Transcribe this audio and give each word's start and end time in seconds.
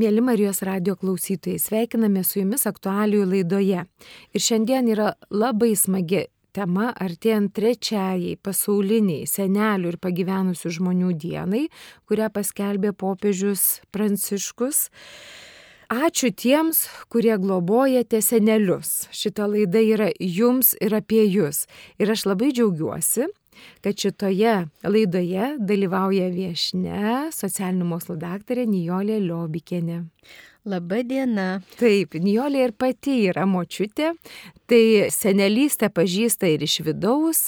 Mėly 0.00 0.22
Marijos 0.24 0.62
radio 0.64 0.94
klausytojai, 0.96 1.58
sveikiname 1.60 2.22
su 2.24 2.38
jumis 2.38 2.62
aktualijų 2.68 3.24
laidoje. 3.28 3.82
Ir 4.32 4.40
šiandien 4.40 4.86
yra 4.88 5.10
labai 5.28 5.74
smagi 5.76 6.22
tema 6.56 6.86
artėjant 6.94 7.52
trečiajai 7.58 8.38
pasauliniai 8.40 9.26
senelių 9.28 9.92
ir 9.92 9.98
pagyvenusių 10.00 10.72
žmonių 10.78 11.10
dienai, 11.20 11.66
kurią 12.08 12.30
paskelbė 12.32 12.94
popiežius 12.96 13.82
Pranciškus. 13.92 14.86
Ačiū 15.90 16.30
tiems, 16.32 16.86
kurie 17.12 17.34
globojate 17.42 18.22
senelius. 18.24 19.10
Šita 19.12 19.50
laida 19.50 19.82
yra 19.84 20.08
jums 20.16 20.72
ir 20.80 20.96
apie 20.96 21.26
jūs. 21.26 21.66
Ir 22.00 22.14
aš 22.14 22.24
labai 22.30 22.54
džiaugiuosi, 22.54 23.28
kad 23.84 23.98
šitoje 23.98 24.54
laidoje 24.84 25.54
dalyvauja 25.58 26.28
viešne 26.34 27.30
socialinių 27.34 27.88
mokslų 27.94 28.18
daktarė 28.20 28.66
Nijolė 28.70 29.18
Liobikienė. 29.24 30.04
Labai 30.68 31.00
diena. 31.08 31.62
Taip, 31.80 32.18
Nijolė 32.20 32.66
ir 32.66 32.72
pati 32.76 33.14
yra 33.30 33.46
močiutė, 33.48 34.10
tai 34.68 35.08
senelystę 35.08 35.88
pažįsta 35.88 36.50
ir 36.52 36.66
iš 36.66 36.82
vidaus, 36.84 37.40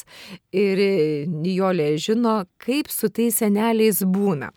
ir 0.49 0.81
Nijolė 1.29 1.93
žino, 2.01 2.39
kaip 2.63 2.89
su 2.89 3.13
tais 3.13 3.37
seneliais 3.43 4.01
būna. 4.09 4.49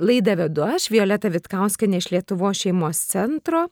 Laidą 0.00 0.36
vedu 0.38 0.64
aš, 0.64 0.90
Violeta 0.92 1.28
Vitkauskenė 1.32 1.98
iš 2.00 2.10
Lietuvo 2.12 2.52
šeimos 2.56 3.00
centro. 3.10 3.66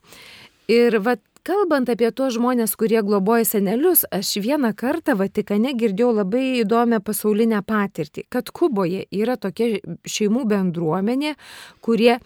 Ir 0.69 0.99
vat 1.01 1.23
kalbant 1.49 1.89
apie 1.89 2.11
tuos 2.13 2.35
žmonės, 2.37 2.75
kurie 2.77 3.01
globoja 3.05 3.47
senelius, 3.49 4.05
aš 4.13 4.35
vieną 4.45 4.75
kartą 4.77 5.15
Vatikane 5.17 5.73
girdėjau 5.79 6.11
labai 6.19 6.61
įdomią 6.63 7.01
pasaulinę 7.05 7.63
patirtį, 7.65 8.27
kad 8.29 8.51
Kuboje 8.53 9.07
yra 9.09 9.39
tokia 9.41 9.79
šeimų 10.05 10.45
bendruomenė, 10.51 11.35
kurie 11.81 12.19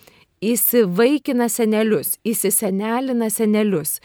įsivaikina 0.43 1.47
senelius, 1.47 2.17
įsisenelina 2.27 3.29
senelius. 3.31 4.01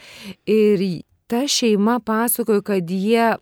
Ir 0.46 0.84
ta 1.26 1.42
šeima 1.50 1.98
pasakojo, 2.06 2.62
kad 2.62 2.90
jie 2.90 3.32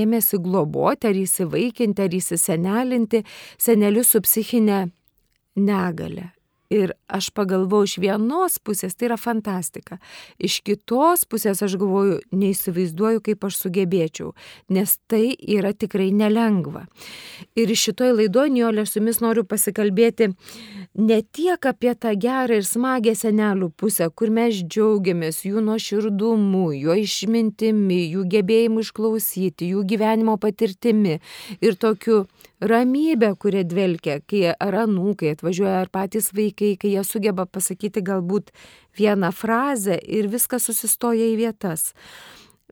ėmėsi 0.00 0.40
globoti 0.42 1.10
ar 1.10 1.20
įsivaikinti 1.20 2.06
ar 2.06 2.16
įsisenelinti 2.16 3.22
senelius 3.60 4.16
su 4.16 4.24
psichinė 4.24 4.86
negale. 5.60 6.30
Ir 6.70 6.92
aš 7.06 7.30
pagalvoju, 7.30 7.86
iš 7.86 7.96
vienos 8.02 8.58
pusės 8.58 8.96
tai 8.98 9.10
yra 9.10 9.18
fantastika, 9.20 10.00
iš 10.38 10.58
kitos 10.66 11.22
pusės 11.30 11.62
aš 11.62 11.76
galvoju, 11.78 12.18
neįsivaizduoju, 12.34 13.22
kaip 13.28 13.46
aš 13.46 13.60
sugebėčiau, 13.62 14.32
nes 14.74 14.96
tai 15.06 15.36
yra 15.38 15.70
tikrai 15.70 16.08
nelengva. 16.10 16.86
Ir 17.54 17.70
šitoj 17.70 18.16
laidoje, 18.18 18.54
Niolė, 18.56 18.86
su 18.86 18.98
jumis 18.98 19.20
noriu 19.22 19.44
pasikalbėti 19.46 20.32
ne 20.96 21.20
tiek 21.22 21.66
apie 21.70 21.94
tą 21.94 22.14
gerą 22.18 22.58
ir 22.58 22.66
smagę 22.66 23.14
senelių 23.18 23.70
pusę, 23.78 24.08
kur 24.10 24.32
mes 24.34 24.62
džiaugiamės 24.64 25.44
jų 25.46 25.62
nuoširdumu, 25.66 26.70
jo 26.74 26.96
išmintimi, 26.98 28.00
jų 28.16 28.26
gebėjimu 28.32 28.82
išklausyti, 28.82 29.70
jų 29.74 29.84
gyvenimo 29.92 30.38
patirtimi 30.40 31.20
ir 31.60 31.78
tokiu 31.78 32.24
ramybę, 32.60 33.34
kurie 33.38 33.64
dvelkia, 33.64 34.20
kai 34.28 34.52
ar 34.52 34.78
anūkai 34.86 35.34
atvažiuoja, 35.36 35.82
ar 35.84 35.90
patys 35.92 36.32
vaikai, 36.36 36.74
kai 36.80 36.94
jie 36.94 37.04
sugeba 37.04 37.46
pasakyti 37.46 38.02
galbūt 38.04 38.52
vieną 38.98 39.32
frazę 39.34 39.98
ir 40.00 40.30
viskas 40.32 40.68
susistoja 40.68 41.28
į 41.32 41.36
vietas. 41.42 41.92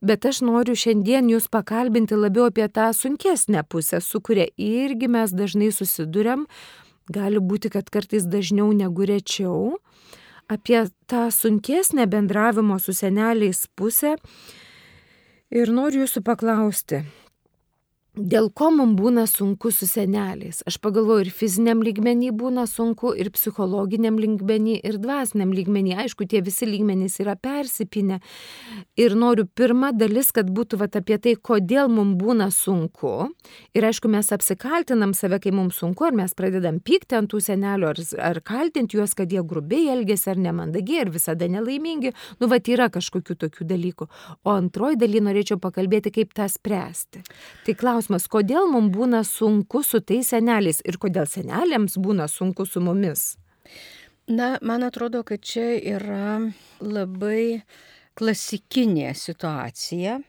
Bet 0.05 0.27
aš 0.29 0.43
noriu 0.45 0.75
šiandien 0.77 1.31
jūs 1.33 1.47
pakalbinti 1.53 2.17
labiau 2.19 2.49
apie 2.51 2.67
tą 2.69 2.91
sunkesnę 2.93 3.63
pusę, 3.69 4.01
su 4.01 4.21
kuria 4.21 4.49
irgi 4.61 5.09
mes 5.09 5.33
dažnai 5.33 5.71
susidurėm, 5.73 6.45
gali 7.09 7.41
būti, 7.41 7.71
kad 7.73 7.89
kartais 7.93 8.27
dažniau 8.29 8.73
negu 8.73 9.07
rečiau, 9.09 9.79
apie 10.49 10.87
tą 11.09 11.31
sunkesnę 11.33 12.07
bendravimo 12.07 12.79
su 12.79 12.93
seneliais 12.93 13.67
pusę. 13.77 14.17
Ir 15.55 15.71
noriu 15.71 16.03
jūsų 16.03 16.25
paklausti, 16.27 17.05
Dėl 18.15 18.47
ko 18.55 18.69
mums 18.71 18.95
būna 18.95 19.25
sunku 19.27 19.73
su 19.75 19.89
seneliais? 19.91 20.61
Aš 20.71 20.77
pagalvoju, 20.79 21.25
ir 21.25 21.31
fiziniam 21.35 21.81
lygmenį 21.83 22.29
būna 22.39 22.63
sunku, 22.71 23.11
ir 23.19 23.33
psichologiniam 23.35 24.15
lygmenį, 24.23 24.77
ir 24.87 25.01
dvasiniam 25.03 25.51
lygmenį. 25.51 25.97
Aišku, 26.05 26.29
tie 26.31 26.39
visi 26.47 26.69
lygmenys 26.69 27.19
yra 27.19 27.35
persipinę. 27.35 28.21
Ir 28.95 29.17
noriu 29.19 29.49
pirmą 29.51 29.91
dalis, 29.99 30.31
kad 30.31 30.47
būtų 30.47 30.79
vat, 30.79 30.95
apie 31.01 31.19
tai, 31.19 31.33
kodėl 31.35 31.91
mums 31.91 32.15
būna 32.21 32.47
sunku. 32.55 33.33
Ir 33.75 33.89
aišku, 33.91 34.07
mes 34.15 34.31
apsikaltinam 34.31 35.11
save, 35.19 35.41
kai 35.43 35.51
mums 35.51 35.83
sunku, 35.83 36.07
ar 36.07 36.15
mes 36.15 36.39
pradedam 36.39 36.79
pykti 36.79 37.19
ant 37.19 37.33
tų 37.35 37.43
senelių, 37.43 37.91
ar, 37.91 38.03
ar 38.31 38.43
kaltinti 38.47 39.01
juos, 39.01 39.19
kad 39.19 39.35
jie 39.35 39.43
grubiai 39.43 39.91
elgesi, 39.97 40.31
ar 40.31 40.39
nemandagiai, 40.39 41.03
ar 41.09 41.13
visada 41.19 41.51
nelaimingi. 41.51 42.15
Nu, 42.39 42.47
vat 42.47 42.71
yra 42.71 42.87
kažkokių 42.95 43.41
tokių 43.43 43.69
dalykų. 43.75 44.11
O 44.47 44.55
antroji 44.55 45.03
daly 45.03 45.27
norėčiau 45.33 45.59
pakalbėti, 45.59 46.15
kaip 46.15 46.31
tą 46.39 46.47
spręsti. 46.47 47.27
Tai 47.67 47.75
klausimas 47.75 48.04
klausimas, 48.05 48.29
kodėl 48.29 48.69
mums 48.69 48.93
būna 48.93 49.25
sunku 49.25 49.83
su 49.83 50.01
tais 50.01 50.29
seneliais 50.29 50.83
ir 50.85 50.99
kodėl 50.99 51.27
senelėms 51.27 51.97
būna 51.97 52.29
sunku 52.29 52.67
su 52.67 52.81
mumis? 52.81 53.37
Na, 54.29 54.59
man 54.63 54.83
atrodo, 54.83 55.23
kad 55.25 55.41
čia 55.41 55.79
yra 55.81 56.53
labai 56.81 57.63
klasikinė 58.15 59.15
situacija 59.15 60.21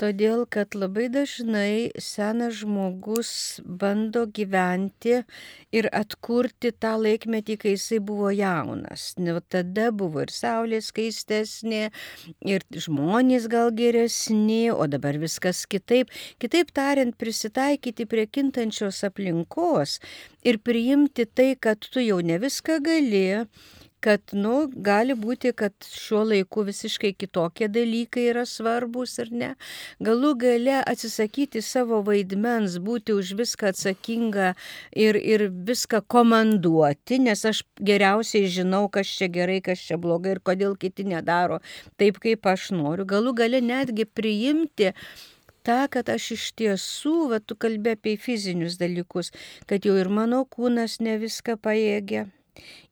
todėl 0.00 0.46
kad 0.48 0.74
labai 0.74 1.08
dažnai 1.12 1.90
senas 2.00 2.60
žmogus 2.62 3.60
bando 3.64 4.24
gyventi 4.38 5.20
ir 5.76 5.88
atkurti 5.92 6.72
tą 6.72 6.94
laikmetį, 7.02 7.56
kai 7.60 7.74
jisai 7.74 8.00
buvo 8.10 8.30
jaunas. 8.34 9.12
Ne, 9.20 9.36
tada 9.52 9.90
buvo 9.92 10.24
ir 10.24 10.32
saulė 10.34 10.80
skaistesnė, 10.84 11.82
ir 12.48 12.64
žmonės 12.86 13.48
gal 13.52 13.74
geresni, 13.76 14.70
o 14.72 14.88
dabar 14.90 15.20
viskas 15.20 15.66
kitaip. 15.70 16.10
Kitaip 16.40 16.72
tariant, 16.76 17.16
prisitaikyti 17.20 18.08
prie 18.10 18.26
kintančios 18.26 19.02
aplinkos 19.06 19.98
ir 20.46 20.60
priimti 20.64 21.28
tai, 21.28 21.52
kad 21.60 21.84
tu 21.84 22.02
jau 22.04 22.20
ne 22.24 22.40
viską 22.40 22.80
gali 22.84 23.26
kad, 24.04 24.22
nu, 24.32 24.54
gali 24.72 25.14
būti, 25.18 25.52
kad 25.56 25.74
šiuo 25.84 26.22
laiku 26.32 26.64
visiškai 26.66 27.12
kitokie 27.18 27.68
dalykai 27.72 28.26
yra 28.32 28.44
svarbus 28.48 29.18
ar 29.22 29.30
ne. 29.32 29.50
Galų 30.02 30.32
gale 30.40 30.80
atsisakyti 30.80 31.62
savo 31.64 32.00
vaidmens, 32.06 32.78
būti 32.82 33.14
už 33.16 33.34
viską 33.40 33.72
atsakinga 33.74 34.52
ir, 34.96 35.18
ir 35.20 35.48
viską 35.50 36.02
komanduoti, 36.10 37.20
nes 37.26 37.44
aš 37.46 37.64
geriausiai 37.80 38.48
žinau, 38.50 38.86
kas 38.92 39.10
čia 39.18 39.30
gerai, 39.32 39.60
kas 39.64 39.82
čia 39.84 40.00
blogai 40.00 40.36
ir 40.36 40.44
kodėl 40.44 40.78
kiti 40.80 41.04
nedaro 41.08 41.60
taip, 42.00 42.20
kaip 42.22 42.46
aš 42.48 42.70
noriu. 42.76 43.08
Galų 43.08 43.36
gale 43.42 43.60
netgi 43.64 44.06
priimti 44.08 44.94
ta, 45.62 45.84
kad 45.92 46.08
aš 46.08 46.32
iš 46.36 46.44
tiesų, 46.58 47.16
va, 47.32 47.40
tu 47.40 47.56
kalbė 47.60 47.96
apie 47.98 48.16
fizinius 48.20 48.78
dalykus, 48.80 49.32
kad 49.70 49.84
jau 49.86 49.96
ir 50.00 50.08
mano 50.08 50.44
kūnas 50.48 51.00
ne 51.04 51.18
viską 51.20 51.58
pajėgia. 51.60 52.28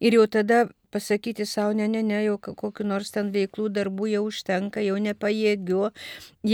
Ir 0.01 0.19
jau 0.19 0.27
tada 0.31 0.67
pasakyti 0.95 1.47
savo, 1.47 1.73
ne, 1.77 1.89
ne, 1.89 2.03
ne, 2.03 2.23
jau 2.25 2.39
kokiu 2.39 2.87
nors 2.87 3.13
ten 3.15 3.33
veiklų 3.35 3.69
darbų 3.79 4.11
jau 4.15 4.25
užtenka, 4.31 4.83
jau 4.85 4.99
nepajėgiu, 5.03 5.89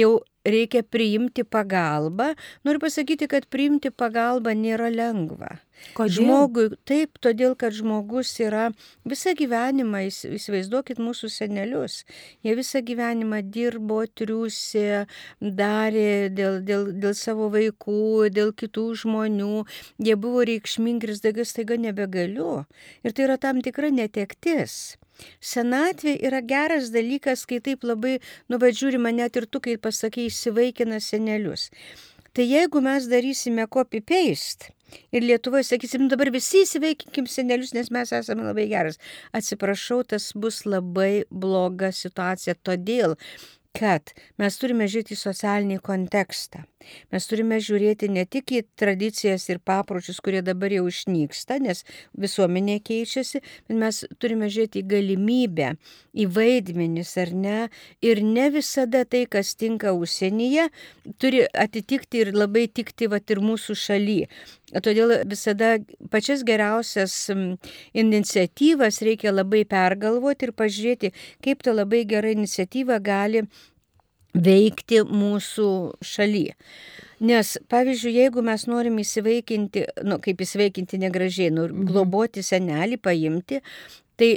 jau 0.00 0.12
reikia 0.44 0.82
priimti 0.82 1.44
pagalbą. 1.44 2.32
Noriu 2.64 2.82
pasakyti, 2.82 3.28
kad 3.30 3.46
priimti 3.50 3.90
pagalbą 3.90 4.54
nėra 4.56 4.90
lengva. 4.92 5.58
Kodėl? 5.96 6.14
Žmogui, 6.14 6.64
taip, 6.88 7.18
todėl, 7.22 7.56
kad 7.58 7.74
žmogus 7.74 8.30
yra 8.40 8.68
visą 9.04 9.34
gyvenimą, 9.36 10.04
įsivaizduokit 10.06 11.00
mūsų 11.02 11.28
senelius, 11.34 12.04
jie 12.46 12.54
visą 12.56 12.80
gyvenimą 12.86 13.42
dirbo, 13.52 13.98
triusė, 14.06 15.04
darė 15.42 16.30
dėl, 16.30 16.60
dėl, 16.64 16.88
dėl 16.94 17.18
savo 17.18 17.50
vaikų, 17.52 18.30
dėl 18.32 18.54
kitų 18.54 18.86
žmonių, 19.02 19.64
jie 20.06 20.16
buvo 20.16 20.46
reikšmingi 20.48 21.10
ir 21.10 21.16
staiga 21.18 21.44
staiga 21.48 21.80
nebegaliu. 21.88 22.64
Ir 23.04 23.12
tai 23.12 23.28
yra 23.28 23.40
tam 23.42 23.60
tikra 23.64 23.90
netektis. 23.90 24.94
Senatvė 25.44 26.16
yra 26.26 26.40
geras 26.44 26.90
dalykas, 26.94 27.44
kai 27.48 27.60
taip 27.64 27.84
labai 27.86 28.18
nuvadžiūrima 28.52 29.12
net 29.14 29.36
ir 29.40 29.46
tu, 29.46 29.62
kai 29.64 29.76
pasakai, 29.80 30.28
įsivaikina 30.30 31.00
senelius. 31.02 31.70
Tai 32.34 32.46
jeigu 32.48 32.82
mes 32.82 33.06
darysime 33.06 33.68
copy-paste 33.70 34.72
ir 35.14 35.22
Lietuvoje 35.22 35.68
sakysim, 35.68 36.08
dabar 36.10 36.30
visi 36.34 36.64
įsiveikinkim 36.64 37.28
senelius, 37.30 37.72
nes 37.76 37.90
mes 37.94 38.12
esame 38.14 38.46
labai 38.46 38.66
geras, 38.70 38.98
atsiprašau, 39.34 40.02
tas 40.14 40.32
bus 40.34 40.64
labai 40.66 41.24
bloga 41.30 41.92
situacija. 41.94 42.56
Todėl, 42.66 43.16
kad 43.74 44.14
mes 44.38 44.58
turime 44.60 44.90
žiūrėti 44.90 45.16
į 45.16 45.22
socialinį 45.22 45.80
kontekstą. 45.82 46.66
Mes 47.12 47.28
turime 47.30 47.58
žiūrėti 47.62 48.10
ne 48.12 48.24
tik 48.26 48.52
į 48.54 48.62
tradicijas 48.80 49.46
ir 49.52 49.60
papročius, 49.64 50.20
kurie 50.24 50.42
dabar 50.44 50.72
jau 50.74 50.86
išnyksta, 50.90 51.58
nes 51.64 51.84
visuomenė 52.20 52.78
keičiasi, 52.84 53.42
bet 53.68 53.78
mes 53.80 54.02
turime 54.22 54.50
žiūrėti 54.52 54.82
į 54.82 54.88
galimybę, 54.94 55.74
į 56.14 56.28
vaidmenis 56.36 57.14
ar 57.20 57.34
ne. 57.34 57.58
Ir 58.04 58.22
ne 58.24 58.48
visada 58.54 59.04
tai, 59.04 59.24
kas 59.30 59.54
tinka 59.60 59.94
užsienyje, 59.96 60.68
turi 61.18 61.44
atitikti 61.66 62.24
ir 62.24 62.34
labai 62.34 62.66
tikti 62.68 63.10
vat 63.12 63.30
ir 63.30 63.42
mūsų 63.44 63.78
šaly. 63.78 64.20
Todėl 64.84 65.20
visada 65.30 65.76
pačias 66.10 66.42
geriausias 66.46 67.14
iniciatyvas 67.94 69.02
reikia 69.06 69.34
labai 69.34 69.62
pergalvoti 69.68 70.48
ir 70.48 70.54
pažiūrėti, 70.56 71.12
kaip 71.44 71.62
ta 71.62 71.76
labai 71.76 72.02
gera 72.10 72.32
iniciatyva 72.34 72.98
gali 73.04 73.44
veikti 74.34 75.02
mūsų 75.06 75.70
šalyje. 76.04 76.54
Nes, 77.24 77.54
pavyzdžiui, 77.70 78.12
jeigu 78.18 78.42
mes 78.44 78.66
norim 78.68 78.98
įsivaikinti, 79.00 79.86
nu, 80.04 80.18
kaip 80.22 80.42
įsivaikinti 80.44 80.98
negražiai, 81.00 81.52
nu, 81.54 81.68
globoti 81.88 82.42
senelį, 82.44 82.98
paimti, 83.00 83.62
tai, 84.20 84.30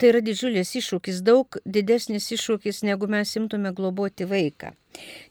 tai 0.00 0.10
yra 0.10 0.22
didžiulis 0.24 0.72
iššūkis, 0.80 1.20
daug 1.26 1.60
didesnis 1.64 2.30
iššūkis, 2.34 2.82
negu 2.88 3.08
mes 3.12 3.36
imtume 3.38 3.74
globoti 3.76 4.26
vaiką. 4.28 4.72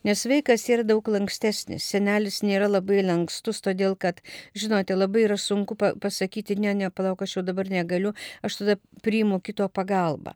Nes 0.08 0.24
vaikas 0.26 0.66
yra 0.72 0.86
daug 0.88 1.06
lankstesnis, 1.12 1.86
senelis 1.86 2.42
nėra 2.46 2.70
labai 2.72 3.02
lankstus, 3.06 3.62
todėl 3.62 3.96
kad, 4.00 4.22
žinote, 4.58 4.96
labai 4.98 5.26
yra 5.28 5.38
sunku 5.38 5.78
pasakyti, 5.78 6.58
ne, 6.62 6.74
ne, 6.78 6.90
palauk, 6.90 7.22
aš 7.22 7.38
jau 7.38 7.44
dabar 7.46 7.70
negaliu, 7.70 8.14
aš 8.42 8.62
tada 8.62 8.78
priimu 9.06 9.42
kito 9.44 9.68
pagalbą. 9.70 10.34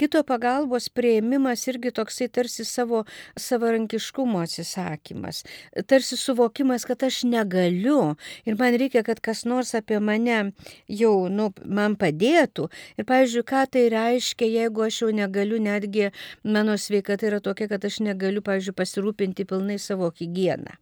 Kito 0.00 0.24
pagalbos 0.26 0.88
prieimimas 0.90 1.66
irgi 1.70 1.92
toksai 1.94 2.28
tarsi 2.28 2.66
savo 2.66 3.04
savarankiškumo 3.38 4.42
atsisakymas, 4.42 5.44
tarsi 5.86 6.18
suvokimas, 6.18 6.86
kad 6.88 7.02
aš 7.06 7.22
negaliu 7.28 8.14
ir 8.44 8.58
man 8.58 8.74
reikia, 8.78 9.04
kad 9.06 9.20
kas 9.22 9.44
nors 9.46 9.74
apie 9.78 10.00
mane 10.00 10.52
jau, 10.88 11.28
nu, 11.30 11.50
man 11.64 11.94
padėtų. 12.00 12.68
Ir, 12.98 13.06
pavyzdžiui, 13.08 13.44
ką 13.46 13.64
tai 13.70 13.84
reiškia, 13.92 14.48
jeigu 14.58 14.84
aš 14.86 15.02
jau 15.04 15.10
negaliu, 15.14 15.60
netgi 15.62 16.10
mano 16.42 16.76
sveikata 16.80 17.28
yra 17.30 17.40
tokia, 17.44 17.68
kad 17.70 17.84
aš 17.86 18.00
negaliu, 18.04 18.42
pavyzdžiui, 18.44 18.63
pavyzdžiui, 18.64 18.78
pasirūpinti 18.80 19.44
pilnai 19.44 19.78
savo 19.78 20.10
higieną. 20.10 20.78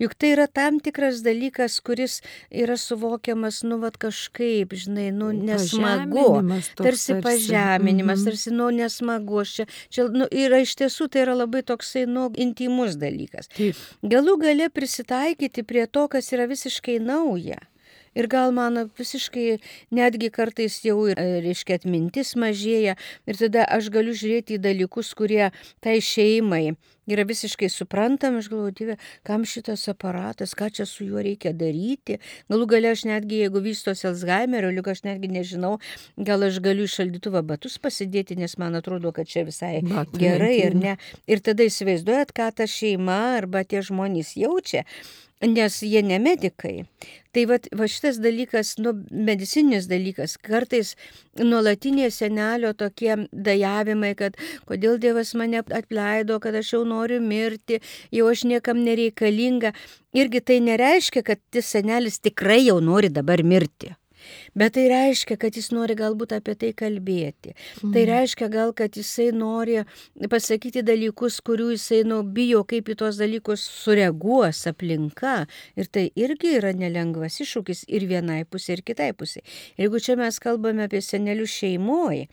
Juk 0.00 0.14
tai 0.14 0.32
yra 0.32 0.46
tam 0.48 0.80
tikras 0.80 1.20
dalykas, 1.22 1.80
kuris 1.84 2.22
yra 2.50 2.76
suvokiamas, 2.80 3.62
nu, 3.62 3.78
vad 3.78 3.98
kažkaip, 4.00 4.72
žinai, 4.72 5.10
nu, 5.12 5.30
nesmagu. 5.32 6.40
Tarsi 6.76 7.20
pažeminimas, 7.22 8.22
mhm. 8.22 8.24
tarsi, 8.24 8.50
nu, 8.50 8.70
nesmagu. 8.70 9.44
Čia, 9.44 9.68
čia 9.92 10.08
nu, 10.08 10.26
yra 10.26 10.62
iš 10.64 10.74
tiesų, 10.80 11.10
tai 11.12 11.26
yra 11.26 11.36
labai 11.36 11.62
toksai, 11.62 12.06
nu, 12.08 12.30
intimus 12.34 12.96
dalykas. 12.96 13.52
Taip. 13.52 13.76
Galų 14.02 14.38
gale 14.40 14.70
prisitaikyti 14.72 15.62
prie 15.62 15.84
to, 15.86 16.08
kas 16.08 16.32
yra 16.32 16.48
visiškai 16.50 16.98
nauja. 16.98 17.60
Ir 18.18 18.26
gal 18.26 18.50
mano 18.50 18.88
visiškai 18.98 19.60
netgi 19.94 20.32
kartais 20.34 20.80
jau, 20.82 20.96
reiškia, 21.14 21.78
atmintis 21.78 22.34
mažėja 22.34 22.96
ir 23.30 23.38
tada 23.38 23.66
aš 23.70 23.90
galiu 23.94 24.16
žiūrėti 24.18 24.56
į 24.58 24.62
dalykus, 24.64 25.12
kurie 25.14 25.52
tai 25.84 26.00
šeimai 26.02 26.72
yra 27.08 27.24
visiškai 27.28 27.68
suprantami, 27.72 28.40
aš 28.42 28.50
galvoju, 28.52 28.74
dieve, 28.76 28.96
kam 29.26 29.44
šitas 29.48 29.86
aparatas, 29.92 30.54
ką 30.58 30.70
čia 30.74 30.86
su 30.88 31.06
juo 31.06 31.22
reikia 31.24 31.52
daryti. 31.56 32.18
Galų 32.52 32.68
gale 32.74 32.92
aš 32.92 33.06
netgi, 33.08 33.42
jeigu 33.44 33.62
vystosi 33.64 34.08
Alzheimerio, 34.10 34.72
liuk 34.74 34.90
aš 34.92 35.04
netgi 35.06 35.30
nežinau, 35.32 35.76
gal 36.18 36.46
aš 36.46 36.60
galiu 36.64 36.88
iš 36.88 36.98
šaldytuvo 37.00 37.42
batus 37.46 37.78
pasidėti, 37.82 38.38
nes 38.40 38.58
man 38.60 38.78
atrodo, 38.78 39.14
kad 39.16 39.30
čia 39.30 39.46
visai 39.48 39.80
Batai, 39.86 40.20
gerai 40.20 40.54
ir 40.60 40.76
ne. 40.76 40.98
Ir 41.30 41.42
tada 41.44 41.66
įsivaizduojat, 41.66 42.34
ką 42.36 42.52
ta 42.60 42.68
šeima 42.70 43.20
arba 43.40 43.64
tie 43.64 43.82
žmonės 43.86 44.36
jaučia 44.38 44.84
nes 45.46 45.82
jie 45.82 46.02
ne 46.02 46.18
medikai. 46.18 46.84
Tai 47.32 47.44
va, 47.46 47.56
va 47.78 47.86
šitas 47.88 48.18
dalykas, 48.20 48.74
nu, 48.82 48.92
medicininis 49.10 49.86
dalykas, 49.88 50.34
kartais 50.42 50.96
nuolatinė 51.38 52.10
senelio 52.12 52.72
tokie 52.74 53.14
dajavimai, 53.32 54.12
kad 54.18 54.36
kodėl 54.68 54.98
Dievas 55.00 55.32
mane 55.38 55.62
atleido, 55.62 56.40
kad 56.42 56.58
aš 56.58 56.74
jau 56.74 56.82
noriu 56.90 57.20
mirti, 57.22 57.80
jau 58.14 58.28
aš 58.32 58.44
niekam 58.50 58.82
nereikalinga. 58.86 59.72
Irgi 60.16 60.42
tai 60.42 60.60
nereiškia, 60.66 61.24
kad 61.26 61.62
senelis 61.62 62.18
tikrai 62.18 62.60
jau 62.66 62.80
nori 62.84 63.12
dabar 63.14 63.42
mirti. 63.46 63.94
Bet 64.54 64.74
tai 64.74 64.88
reiškia, 64.90 65.36
kad 65.40 65.54
jis 65.56 65.70
nori 65.74 65.94
galbūt 65.98 66.34
apie 66.34 66.56
tai 66.58 66.72
kalbėti. 66.76 67.52
Mm. 67.54 67.92
Tai 67.94 68.02
mhm. 68.02 68.08
reiškia 68.10 68.48
gal, 68.50 68.72
kad 68.76 68.96
jisai 68.98 69.30
nori 69.36 69.80
pasakyti 70.30 70.82
dalykus, 70.86 71.38
kurių 71.46 71.70
jisai 71.74 72.02
nu, 72.08 72.20
bijo, 72.26 72.64
kaip 72.68 72.90
į 72.90 72.96
tuos 73.02 73.20
dalykus 73.20 73.62
sureaguos 73.62 74.64
aplinka. 74.70 75.44
Ir 75.78 75.90
tai 75.92 76.08
irgi 76.18 76.56
yra 76.58 76.72
nelengvas 76.76 77.38
iššūkis 77.44 77.84
ir 77.88 78.08
vienai 78.10 78.42
pusė, 78.48 78.78
ir 78.78 78.84
kitai 78.86 79.12
pusė. 79.16 79.44
Jeigu 79.78 80.02
čia 80.02 80.18
mes 80.18 80.40
kalbame 80.42 80.86
apie 80.88 81.02
senelius 81.04 81.54
šeimoje, 81.54 82.26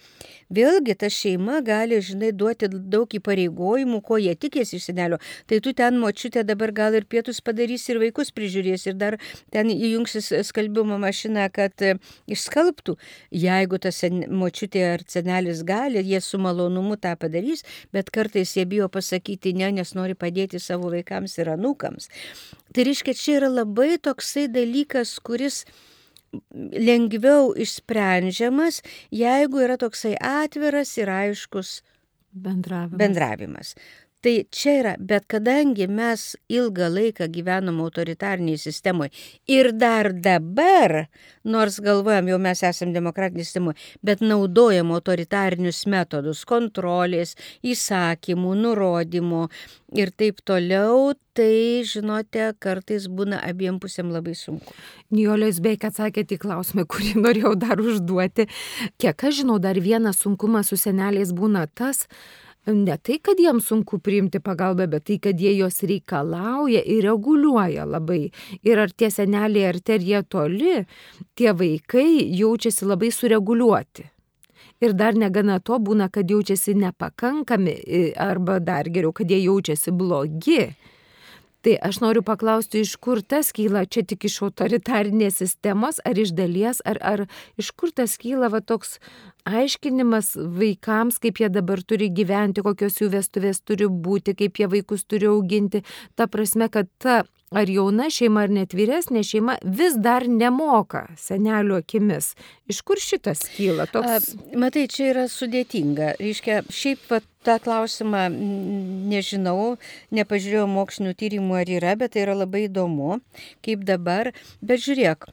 vėlgi 0.53 0.97
ta 0.97 1.11
šeima 1.13 1.61
gali, 1.65 1.99
žinai, 2.01 2.31
duoti 2.33 2.69
daug 2.71 3.13
įpareigojimų, 3.19 4.01
ko 4.05 4.19
jie 4.21 4.33
tikėsi 4.35 4.79
iš 4.79 4.89
senelio. 4.89 5.21
Tai 5.47 5.61
tu 5.63 5.73
ten 5.77 5.99
močiutė 6.01 6.43
dabar 6.47 6.73
gal 6.73 6.97
ir 6.97 7.05
pietus 7.09 7.41
padarys, 7.45 7.85
ir 7.91 8.01
vaikus 8.01 8.33
prižiūrės, 8.35 8.87
ir 8.89 8.97
dar 8.97 9.19
ten 9.53 9.69
įjungsis 9.73 10.31
skalbimo 10.49 10.97
mašiną, 11.01 11.47
kad 11.53 11.87
išskalbtų. 12.29 12.97
Jeigu 13.31 13.79
tas 13.81 14.01
močiutė 14.29 14.83
ar 14.93 15.03
senelis 15.07 15.63
gali, 15.67 16.03
jie 16.05 16.21
su 16.23 16.39
malonumu 16.41 16.97
tą 17.01 17.15
padarys, 17.19 17.65
bet 17.93 18.11
kartais 18.13 18.55
jie 18.57 18.65
bijo 18.69 18.89
pasakyti 18.91 19.53
ne, 19.57 19.71
nes 19.79 19.93
nori 19.97 20.15
padėti 20.15 20.61
savo 20.61 20.91
vaikams 20.93 21.37
ir 21.41 21.51
anūkams. 21.55 22.09
Tai 22.73 22.87
reiškia, 22.87 23.17
čia 23.17 23.37
yra 23.41 23.51
labai 23.51 23.97
toksai 24.01 24.47
dalykas, 24.51 25.17
kuris 25.25 25.63
lengviau 26.57 27.53
išsprendžiamas, 27.55 28.81
jeigu 29.15 29.63
yra 29.63 29.77
toksai 29.79 30.15
atviras 30.19 30.91
ir 30.99 31.09
aiškus 31.09 31.79
bendravimas. 32.31 32.99
bendravimas. 32.99 33.75
Tai 34.25 34.31
čia 34.49 34.71
yra, 34.79 34.91
bet 34.97 35.27
kadangi 35.29 35.85
mes 35.93 36.21
ilgą 36.49 36.87
laiką 36.89 37.27
gyvenom 37.29 37.77
autoritarniai 37.83 38.57
sistemoje 38.57 39.11
ir 39.45 39.69
dar 39.77 40.09
dabar, 40.09 41.03
nors 41.45 41.77
galvojam, 41.85 42.31
jau 42.31 42.39
mes 42.41 42.63
esame 42.65 42.95
demokratinė 42.95 43.45
sistema, 43.45 43.75
bet 44.01 44.23
naudojam 44.25 44.89
autoritarinius 44.95 45.83
metodus- 45.85 46.41
kontrolės, 46.53 47.35
įsakymų, 47.61 48.55
nurodymų 48.63 49.43
ir 50.01 50.09
taip 50.09 50.41
toliau, 50.41 51.13
tai, 51.37 51.83
žinote, 51.85 52.55
kartais 52.59 53.05
būna 53.07 53.37
abiem 53.45 53.77
pusėm 53.79 54.09
labai 54.11 54.33
sunku. 54.33 54.73
Nijolės 55.13 55.61
beveik 55.61 55.85
atsakėte 55.91 56.39
į 56.39 56.41
klausimą, 56.41 56.87
kurį 56.89 57.13
norėjau 57.21 57.53
dar 57.55 57.77
užduoti. 57.77 58.49
Kiek 58.97 59.23
aš 59.23 59.43
žinau, 59.43 59.59
dar 59.61 59.75
vienas 59.75 60.17
sunkumas 60.25 60.73
su 60.73 60.75
seneliais 60.75 61.31
būna 61.31 61.67
tas, 61.69 62.07
ne 62.73 62.97
tai, 62.97 63.19
kad 63.23 63.39
jiems 63.39 63.69
sunku 63.69 63.99
priimti 64.03 64.41
pagalbą, 64.43 64.87
bet 64.91 65.07
tai, 65.07 65.19
kad 65.23 65.39
jie 65.39 65.53
jos 65.57 65.79
reikalauja 65.87 66.81
ir 66.83 67.07
reguliuoja 67.07 67.85
labai. 67.87 68.27
Ir 68.63 68.83
ar 68.83 68.91
tie 68.91 69.09
seneliai, 69.13 69.69
ar 69.71 69.79
ter 69.79 70.03
jie 70.03 70.21
toli, 70.27 70.83
tie 71.35 71.53
vaikai 71.53 72.27
jaučiasi 72.35 72.87
labai 72.89 73.11
sureguliuoti. 73.11 74.09
Ir 74.81 74.93
dar 74.93 75.15
negana 75.17 75.57
to 75.59 75.79
būna, 75.81 76.09
kad 76.13 76.29
jaučiasi 76.29 76.75
nepakankami 76.77 77.77
arba 78.21 78.59
dar 78.59 78.89
geriau, 78.93 79.13
kad 79.15 79.31
jie 79.31 79.39
jaučiasi 79.41 79.93
blogi. 79.95 80.67
Tai 81.65 81.73
aš 81.83 81.97
noriu 81.99 82.21
paklausti, 82.21 82.83
iš 82.85 82.93
kur 83.01 83.19
tas 83.25 83.49
kyla, 83.51 83.81
čia 83.89 84.03
tik 84.07 84.27
iš 84.29 84.37
autoritarinės 84.45 85.39
sistemos, 85.41 85.97
ar 86.05 86.19
iš 86.21 86.35
dalies, 86.37 86.83
ar, 86.85 86.99
ar 87.01 87.23
iš 87.57 87.71
kur 87.73 87.91
tas 87.91 88.13
kyla 88.21 88.51
va 88.53 88.61
toks 88.61 88.99
aiškinimas 89.47 90.33
vaikams, 90.35 91.21
kaip 91.23 91.41
jie 91.41 91.49
dabar 91.53 91.81
turi 91.87 92.09
gyventi, 92.13 92.63
kokios 92.65 92.99
jų 93.01 93.11
vestuvės 93.15 93.63
turi 93.63 93.87
būti, 93.87 94.35
kaip 94.37 94.59
jie 94.59 94.69
vaikus 94.71 95.07
turi 95.07 95.29
auginti. 95.31 95.83
Ta 96.19 96.27
prasme, 96.31 96.69
kad 96.73 96.89
ta 97.01 97.23
ar 97.55 97.69
jauna 97.71 98.09
šeima, 98.11 98.43
ar 98.43 98.51
net 98.51 98.75
vyresnė 98.75 99.23
šeima 99.23 99.55
vis 99.63 99.95
dar 100.03 100.25
nemoka 100.27 101.05
senelių 101.19 101.79
akimis. 101.79 102.33
Iš 102.67 102.81
kur 102.87 102.99
šitas 102.99 103.45
kyla? 103.53 103.87
Toks... 103.91 104.33
Matai, 104.59 104.87
čia 104.91 105.11
yra 105.13 105.27
sudėtinga. 105.31 106.15
Reiškia, 106.19 106.61
šiaip 106.67 107.05
pat 107.07 107.27
tą 107.47 107.57
klausimą 107.63 108.27
nežinau, 109.07 109.77
nepažiūrėjau 110.15 110.67
mokslinių 110.71 111.15
tyrimų 111.21 111.61
ar 111.61 111.71
yra, 111.77 111.95
bet 111.99 112.15
tai 112.15 112.25
yra 112.25 112.35
labai 112.41 112.65
įdomu, 112.67 113.21
kaip 113.63 113.87
dabar. 113.87 114.33
Bet 114.59 114.83
žiūrėk, 114.83 115.29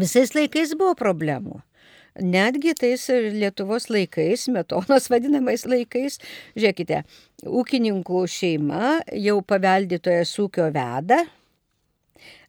visais 0.00 0.32
laikais 0.38 0.72
buvo 0.78 0.96
problemų. 0.96 1.60
Netgi 2.20 2.74
tais 2.76 3.06
Lietuvos 3.08 3.88
laikais, 3.88 4.48
metonos 4.52 5.08
vadinamais 5.12 5.64
laikais, 5.64 6.18
žiūrėkite, 6.52 7.00
ūkininkų 7.48 8.24
šeima 8.28 8.98
jau 9.16 9.38
paveldėtojas 9.48 10.34
ūkio 10.44 10.68
veda, 10.74 11.22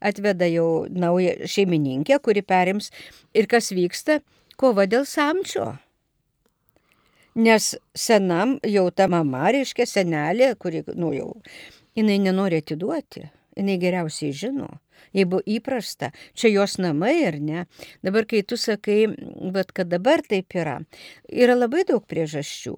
atveda 0.03 0.49
jau 0.51 0.83
naują 0.91 1.47
šeimininkę, 1.47 2.19
kuri 2.19 2.43
perims. 2.43 2.91
Ir 3.31 3.47
kas 3.47 3.71
vyksta, 3.71 4.19
kova 4.59 4.83
dėl 4.83 5.07
samčio. 5.07 5.71
Nes 7.39 7.71
senam 7.95 8.59
jau 8.67 8.89
ta 8.91 9.07
mama, 9.09 9.47
reiškia 9.55 9.87
senelė, 9.89 10.53
kuri, 10.59 10.83
nu 10.99 11.15
jau, 11.15 11.31
jinai 11.95 12.19
nenori 12.21 12.59
atiduoti, 12.59 13.29
jinai 13.55 13.79
geriausiai 13.81 14.35
žino 14.35 14.67
jei 15.15 15.25
buvo 15.29 15.43
įprasta, 15.45 16.11
čia 16.33 16.51
jos 16.53 16.77
namai 16.81 17.15
ar 17.27 17.39
ne. 17.39 17.65
Dabar, 18.05 18.27
kai 18.29 18.43
tu 18.47 18.57
sakai, 18.59 19.07
bet 19.53 19.73
kad 19.75 19.91
dabar 19.91 20.23
taip 20.25 20.55
yra, 20.57 20.79
yra 21.27 21.57
labai 21.57 21.85
daug 21.89 22.05
priežasčių. 22.09 22.75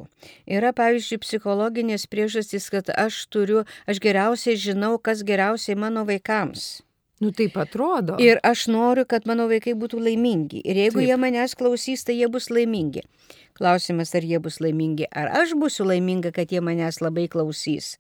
Yra, 0.48 0.74
pavyzdžiui, 0.78 1.22
psichologinės 1.24 2.08
priežastys, 2.12 2.72
kad 2.74 2.90
aš 2.94 3.26
turiu, 3.34 3.64
aš 3.90 4.02
geriausiai 4.04 4.60
žinau, 4.60 4.96
kas 5.00 5.24
geriausiai 5.28 5.78
mano 5.80 6.06
vaikams. 6.08 6.86
Nu 7.20 7.32
taip 7.32 7.56
atrodo. 7.58 8.18
Ir 8.20 8.42
aš 8.44 8.68
noriu, 8.68 9.06
kad 9.08 9.24
mano 9.30 9.48
vaikai 9.48 9.72
būtų 9.80 10.02
laimingi. 10.04 10.60
Ir 10.68 10.76
jeigu 10.82 11.00
Taip. 11.00 11.08
jie 11.08 11.18
manęs 11.20 11.56
klausys, 11.56 12.04
tai 12.04 12.18
jie 12.18 12.28
bus 12.32 12.50
laimingi. 12.52 13.06
Klausimas, 13.56 14.12
ar 14.20 14.26
jie 14.28 14.40
bus 14.44 14.60
laimingi, 14.60 15.08
ar 15.16 15.32
aš 15.40 15.54
būsiu 15.56 15.88
laiminga, 15.88 16.34
kad 16.36 16.52
jie 16.52 16.60
manęs 16.60 17.00
labai 17.00 17.30
klausys. 17.32 17.96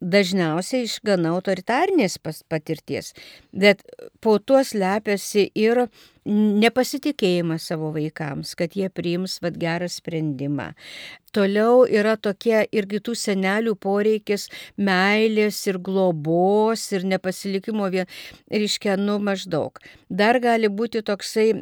Dažniausiai 0.00 0.86
iš 0.86 0.94
gana 1.04 1.34
autoritarnės 1.36 2.16
patirties, 2.48 3.12
bet 3.52 3.82
po 4.24 4.38
tuo 4.38 4.62
slepiasi 4.64 5.50
ir 5.54 5.84
nepasitikėjimas 6.26 7.64
savo 7.70 7.90
vaikams, 7.94 8.54
kad 8.58 8.76
jie 8.76 8.90
priims 8.92 9.38
vad 9.42 9.56
gerą 9.60 9.88
sprendimą. 9.88 10.72
Toliau 11.30 11.84
yra 11.86 12.16
tokie 12.18 12.64
irgi 12.74 12.98
tų 13.06 13.14
senelių 13.14 13.76
poreikis 13.78 14.48
meilės 14.76 15.60
ir 15.70 15.78
globos 15.78 16.88
ir 16.90 17.06
nepasilikimo 17.06 17.86
vien, 17.94 18.10
reiškia, 18.50 18.96
nu 18.98 19.20
maždaug. 19.22 19.78
Dar 20.10 20.40
gali 20.42 20.68
būti 20.68 21.04
toksai 21.06 21.52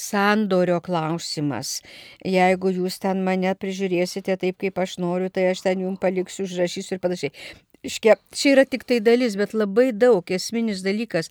sandorio 0.00 0.80
klausimas. 0.80 1.78
Jeigu 2.24 2.72
jūs 2.80 2.98
ten 3.04 3.20
mane 3.24 3.52
prižiūrėsite 3.54 4.38
taip, 4.40 4.58
kaip 4.64 4.80
aš 4.80 4.96
noriu, 5.02 5.28
tai 5.28 5.50
aš 5.52 5.66
ten 5.68 5.84
jums 5.84 6.00
paliksiu, 6.00 6.48
užrašysiu 6.48 6.96
ir 6.96 7.04
panašiai. 7.04 7.34
Iškia, 7.86 8.16
čia 8.34 8.56
yra 8.56 8.64
tik 8.66 8.82
tai 8.88 8.98
dalis, 8.98 9.36
bet 9.38 9.52
labai 9.54 9.92
daug 9.94 10.26
esminis 10.34 10.80
dalykas. 10.82 11.30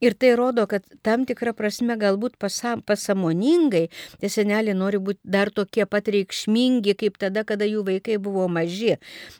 Ir 0.00 0.12
tai 0.12 0.34
rodo, 0.36 0.66
kad 0.68 0.84
tam 1.00 1.24
tikrą 1.24 1.54
prasme 1.56 1.94
galbūt 1.96 2.34
pasam, 2.36 2.82
pasamoningai 2.84 3.86
tie 4.20 4.28
seneliai 4.28 4.76
nori 4.76 4.98
būti 5.00 5.22
dar 5.24 5.48
tokie 5.48 5.86
pat 5.88 6.10
reikšmingi, 6.12 6.92
kaip 7.00 7.16
tada, 7.22 7.46
kada 7.48 7.64
jų 7.64 7.80
vaikai 7.86 8.18
buvo 8.20 8.44
maži. 8.52 8.98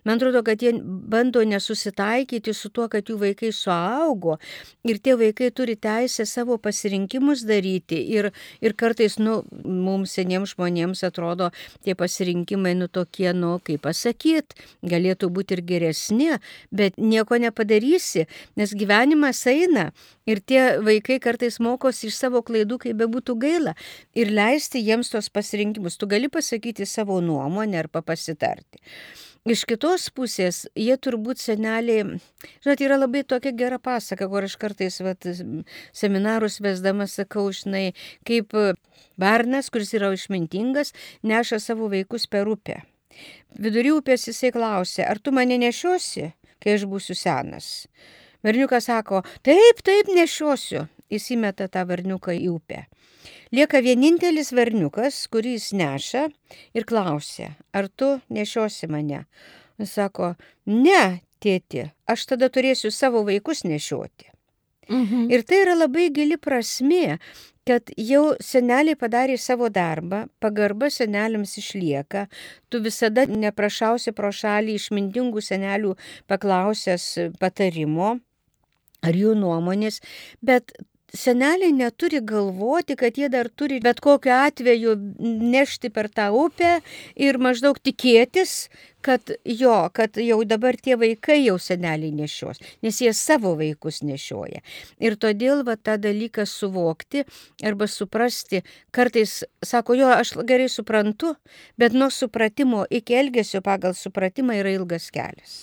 Man 0.09 0.17
atrodo, 0.17 0.41
kad 0.47 0.65
jie 0.65 0.73
bando 0.81 1.43
nesusitaikyti 1.45 2.55
su 2.57 2.71
tuo, 2.73 2.87
kad 2.89 3.05
jų 3.05 3.19
vaikai 3.21 3.51
suaugo 3.53 4.39
ir 4.89 5.03
tie 5.05 5.19
vaikai 5.21 5.51
turi 5.53 5.77
teisę 5.77 6.25
savo 6.25 6.57
pasirinkimus 6.57 7.45
daryti. 7.45 8.01
Ir, 8.17 8.31
ir 8.65 8.77
kartais, 8.81 9.19
nu, 9.21 9.43
mums 9.61 10.17
seniems 10.17 10.57
žmonėms 10.57 11.05
atrodo 11.05 11.51
tie 11.85 11.93
pasirinkimai, 11.99 12.73
nu, 12.81 12.89
tokie, 12.89 13.29
nu, 13.37 13.59
kaip 13.61 13.85
pasakyti, 13.85 14.57
galėtų 14.89 15.29
būti 15.37 15.61
ir 15.61 15.67
geresni, 15.69 16.33
bet 16.73 16.97
nieko 16.97 17.37
nepadarysi, 17.45 18.25
nes 18.57 18.73
gyvenimas 18.73 19.45
eina. 19.53 19.91
Ir 20.27 20.41
tie 20.49 20.63
vaikai 20.87 21.19
kartais 21.23 21.61
mokosi 21.63 22.09
iš 22.11 22.19
savo 22.21 22.43
klaidų, 22.47 22.81
kaip 22.87 22.99
bebūtų 23.03 23.37
gaila. 23.43 23.77
Ir 24.17 24.33
leisti 24.35 24.83
jiems 24.85 25.13
tos 25.13 25.31
pasirinkimus. 25.33 25.99
Tu 25.99 26.09
gali 26.11 26.31
pasakyti 26.33 26.87
savo 26.87 27.21
nuomonę 27.25 27.85
arba 27.85 28.03
pasitarti. 28.07 28.83
Iš 29.47 29.63
kitos 29.71 30.09
pusės, 30.11 30.65
jie 30.75 30.97
turbūt 30.99 31.39
seneliai, 31.39 32.17
žinot, 32.65 32.81
yra 32.83 32.97
labai 32.99 33.21
tokia 33.23 33.53
gera 33.55 33.79
pasaka, 33.79 34.27
kur 34.27 34.43
aš 34.43 34.57
kartais 34.59 34.99
vat, 35.07 35.23
seminarus 35.95 36.59
vesdama 36.65 37.07
sakau, 37.07 37.45
žinai, 37.55 37.93
kaip 38.27 38.57
Barnas, 39.15 39.71
kuris 39.71 39.95
yra 39.95 40.11
išmintingas, 40.17 40.91
neša 41.23 41.61
savo 41.63 41.87
vaikus 41.95 42.27
per 42.27 42.51
upę. 42.51 42.81
Vidury 43.55 43.95
upės 43.95 44.27
jisai 44.27 44.51
klausė, 44.51 45.07
ar 45.07 45.23
tu 45.23 45.31
mane 45.31 45.61
nešiosi, 45.63 46.33
kai 46.59 46.75
aš 46.81 46.91
būsiu 46.91 47.15
senas? 47.15 47.87
Berniukas 48.47 48.87
sako, 48.87 49.25
taip, 49.47 49.83
taip 49.83 50.13
nešiosiu. 50.15 50.87
Įsimeta 51.11 51.69
tą 51.71 51.85
varniuką 51.87 52.35
į 52.35 52.49
upę. 52.51 52.85
Lieka 53.55 53.79
vienintelis 53.83 54.51
varniukas, 54.55 55.21
kurį 55.31 55.53
jis 55.55 55.69
neša 55.79 56.25
ir 56.75 56.87
klausia, 56.87 57.53
ar 57.71 57.87
tu 57.87 58.17
nešiosi 58.31 58.89
mane? 58.91 59.23
Jis 59.79 59.93
sako, 59.99 60.33
ne, 60.67 61.21
tėti, 61.43 61.87
aš 62.11 62.27
tada 62.33 62.51
turėsiu 62.51 62.91
savo 62.91 63.23
vaikus 63.27 63.63
nešioti. 63.67 64.33
Mhm. 64.89 65.31
Ir 65.31 65.43
tai 65.47 65.63
yra 65.65 65.75
labai 65.79 66.09
gili 66.15 66.39
prasme, 66.39 67.19
kad 67.67 67.91
jau 67.99 68.37
seneliai 68.43 68.99
padarė 68.99 69.39
savo 69.43 69.69
darbą, 69.71 70.27
pagarba 70.43 70.91
seneliams 70.91 71.57
išlieka, 71.59 72.29
tu 72.71 72.83
visada 72.83 73.27
neprašausi 73.27 74.15
pro 74.15 74.31
šalį 74.31 74.77
išmintingų 74.79 75.43
senelių 75.43 75.97
paklausęs 76.31 77.09
patarimo 77.43 78.17
ar 79.03 79.17
jų 79.17 79.35
nuomonės, 79.39 80.01
bet 80.45 80.77
seneliai 81.17 81.73
neturi 81.73 82.21
galvoti, 82.21 82.97
kad 82.97 83.19
jie 83.19 83.29
dar 83.33 83.49
turi 83.49 83.79
bet 83.81 84.01
kokiu 84.05 84.33
atveju 84.37 84.97
nešti 85.53 85.91
per 85.95 86.09
tą 86.13 86.29
upę 86.35 86.81
ir 87.15 87.39
maždaug 87.43 87.79
tikėtis, 87.79 88.69
kad 89.07 89.31
jo, 89.45 89.77
kad 89.95 90.19
jau 90.19 90.41
dabar 90.45 90.77
tie 90.83 90.97
vaikai 90.99 91.39
jau 91.45 91.57
seneliai 91.63 92.11
nešios, 92.15 92.59
nes 92.83 93.01
jie 93.01 93.13
savo 93.15 93.55
vaikus 93.59 94.03
nešioja. 94.03 94.63
Ir 94.99 95.19
todėl 95.23 95.63
va 95.67 95.77
tą 95.79 95.95
dalyką 96.03 96.47
suvokti 96.51 97.23
arba 97.63 97.87
suprasti, 97.87 98.65
kartais 98.91 99.45
sako, 99.63 99.99
jo, 100.01 100.11
aš 100.11 100.35
gerai 100.49 100.69
suprantu, 100.73 101.37
bet 101.79 101.95
nuo 101.95 102.11
supratimo 102.11 102.87
iki 102.91 103.21
elgesio 103.23 103.63
pagal 103.63 103.95
supratimą 103.95 104.59
yra 104.59 104.75
ilgas 104.75 105.13
kelias. 105.15 105.61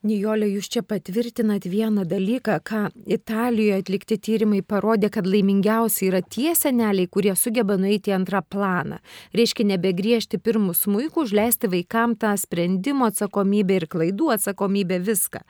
Nijolė, 0.00 0.46
jūs 0.48 0.70
čia 0.72 0.80
patvirtinat 0.80 1.66
vieną 1.68 2.06
dalyką, 2.08 2.54
ką 2.64 2.78
Italijoje 3.04 3.82
atlikti 3.82 4.16
tyrimai 4.16 4.62
parodė, 4.64 5.10
kad 5.12 5.26
laimingiausi 5.28 6.06
yra 6.08 6.22
tie 6.24 6.54
seneliai, 6.56 7.04
kurie 7.04 7.34
sugeba 7.36 7.76
nueiti 7.76 8.08
į 8.08 8.14
antrą 8.16 8.40
planą. 8.40 9.02
Reiškia 9.36 9.66
nebegriežti 9.74 10.40
pirmų 10.40 10.72
smūkų, 10.78 11.26
užleisti 11.26 11.68
vaikam 11.68 12.16
tą 12.16 12.32
sprendimo 12.40 13.10
atsakomybę 13.12 13.76
ir 13.82 13.88
klaidų 13.92 14.32
atsakomybę 14.38 15.02
viską. 15.04 15.44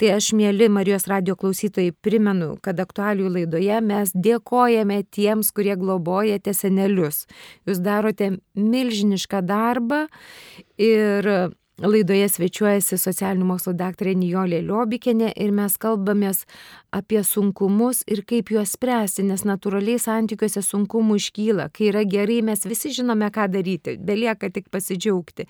Tai 0.00 0.14
aš, 0.16 0.32
mėly 0.32 0.72
Marijos 0.72 1.04
radio 1.04 1.36
klausytojai, 1.36 1.92
primenu, 1.92 2.54
kad 2.64 2.80
aktualių 2.80 3.28
laidoje 3.36 3.84
mes 3.84 4.16
dėkojame 4.16 5.02
tiems, 5.12 5.52
kurie 5.52 5.76
globojate 5.76 6.56
senelius. 6.56 7.26
Jūs 7.68 7.84
darote 7.84 8.38
milžinišką 8.56 9.44
darbą 9.44 10.06
ir 10.80 11.34
Laidoje 11.80 12.26
svečiuojasi 12.28 12.98
socialinių 13.00 13.46
mokslo 13.48 13.72
daktarė 13.72 14.12
Nijolė 14.20 14.58
Liobikinė 14.66 15.30
ir 15.40 15.52
mes 15.56 15.78
kalbamės 15.80 16.42
apie 16.92 17.22
sunkumus 17.24 18.02
ir 18.04 18.20
kaip 18.28 18.52
juos 18.52 18.74
spręsti, 18.76 19.24
nes 19.24 19.46
natūraliai 19.48 19.96
santykiuose 20.02 20.60
sunkumų 20.66 21.16
iškyla. 21.22 21.70
Kai 21.72 21.88
yra 21.88 22.04
gerai, 22.04 22.42
mes 22.44 22.66
visi 22.68 22.92
žinome, 22.98 23.30
ką 23.32 23.48
daryti, 23.54 23.96
belieka 23.96 24.52
tik 24.52 24.68
pasidžiaugti. 24.68 25.48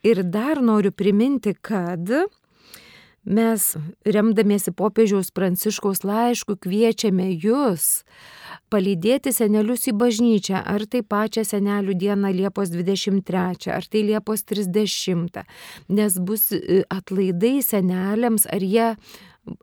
Ir 0.00 0.22
dar 0.24 0.62
noriu 0.64 0.94
priminti, 0.96 1.52
kad 1.60 2.08
mes, 3.26 3.68
remdamiesi 4.06 4.72
popiežiaus 4.76 5.32
pranciškaus 5.34 6.04
laišku, 6.06 6.56
kviečiame 6.62 7.28
jūs 7.34 8.04
palydėti 8.72 9.32
senelius 9.34 9.86
į 9.90 9.94
bažnyčią, 9.98 10.62
ar 10.62 10.86
tai 10.90 11.02
pačią 11.06 11.44
senelių 11.46 11.94
dieną 11.98 12.32
Liepos 12.34 12.72
23, 12.74 13.70
ar 13.74 13.86
tai 13.86 14.02
Liepos 14.06 14.46
30, 14.46 15.42
nes 15.88 16.18
bus 16.18 16.50
e, 16.54 16.82
atlaidai 16.90 17.60
seneliams, 17.62 18.46
ar 18.50 18.62
jie 18.62 18.92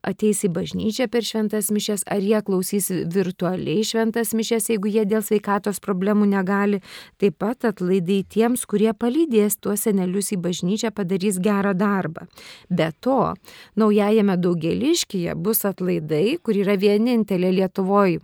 ateis 0.05 0.43
į 0.47 0.51
bažnyčią 0.55 1.07
per 1.11 1.25
šventas 1.25 1.69
mišes, 1.73 2.05
ar 2.11 2.23
jie 2.23 2.39
klausys 2.45 2.89
virtualiai 3.13 3.83
šventas 3.87 4.33
mišes, 4.37 4.69
jeigu 4.71 4.91
jie 4.91 5.05
dėl 5.09 5.23
sveikatos 5.25 5.81
problemų 5.83 6.27
negali. 6.31 6.81
Taip 7.21 7.39
pat 7.43 7.67
atlaidai 7.69 8.21
tiems, 8.23 8.65
kurie 8.69 8.91
palydės 8.93 9.57
tuos 9.61 9.85
senelius 9.87 10.33
į 10.35 10.39
bažnyčią, 10.43 10.93
padarys 10.95 11.39
gerą 11.43 11.75
darbą. 11.77 12.27
Be 12.69 12.91
to, 13.03 13.33
naujajame 13.79 14.37
daugeliškyje 14.41 15.35
bus 15.35 15.65
atlaidai, 15.69 16.37
kur 16.43 16.57
yra 16.57 16.77
vienintelė 16.79 17.53
Lietuvoje 17.59 18.21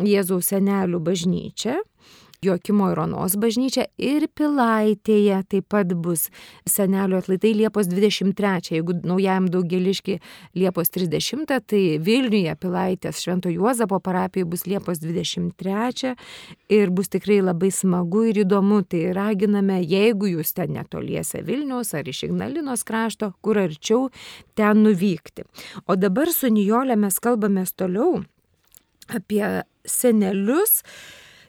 Jėzaus 0.00 0.52
senelių 0.52 1.00
bažnyčia. 1.04 1.80
Jokimo 2.42 2.86
ir 2.88 2.98
Onos 3.02 3.34
bažnyčia 3.36 3.82
ir 4.00 4.24
Pilaitėje 4.32 5.42
taip 5.52 5.66
pat 5.68 5.90
bus 5.92 6.30
senelio 6.64 7.18
atlaidai 7.20 7.50
Liepos 7.58 7.90
23. 7.90 8.70
Jeigu 8.78 8.96
naujajam 9.04 9.50
daugeliški 9.52 10.16
Liepos 10.56 10.88
30, 10.94 11.44
tai 11.68 11.82
Vilniuje 12.00 12.54
Pilaitės 12.56 13.20
Švento 13.20 13.52
Juozapo 13.52 14.00
parapijoje 14.00 14.48
bus 14.54 14.64
Liepos 14.64 15.04
23 15.04 16.14
ir 16.72 16.96
bus 16.96 17.12
tikrai 17.12 17.42
labai 17.44 17.68
smagu 17.76 18.24
ir 18.32 18.40
įdomu. 18.46 18.80
Tai 18.88 19.04
raginame, 19.20 19.82
jeigu 19.84 20.32
jūs 20.32 20.56
ten 20.56 20.72
netoliese 20.78 21.44
Vilnius 21.44 21.92
ar 21.92 22.08
iš 22.08 22.24
Ignalinos 22.30 22.88
krašto, 22.88 23.34
kur 23.44 23.60
arčiau, 23.60 24.08
ten 24.56 24.80
nuvykti. 24.88 25.44
O 25.84 26.00
dabar 26.00 26.32
su 26.32 26.48
Nijolė 26.48 26.96
mes 26.96 27.20
kalbame 27.20 27.68
toliau 27.76 28.22
apie 29.12 29.44
senelius 29.84 30.80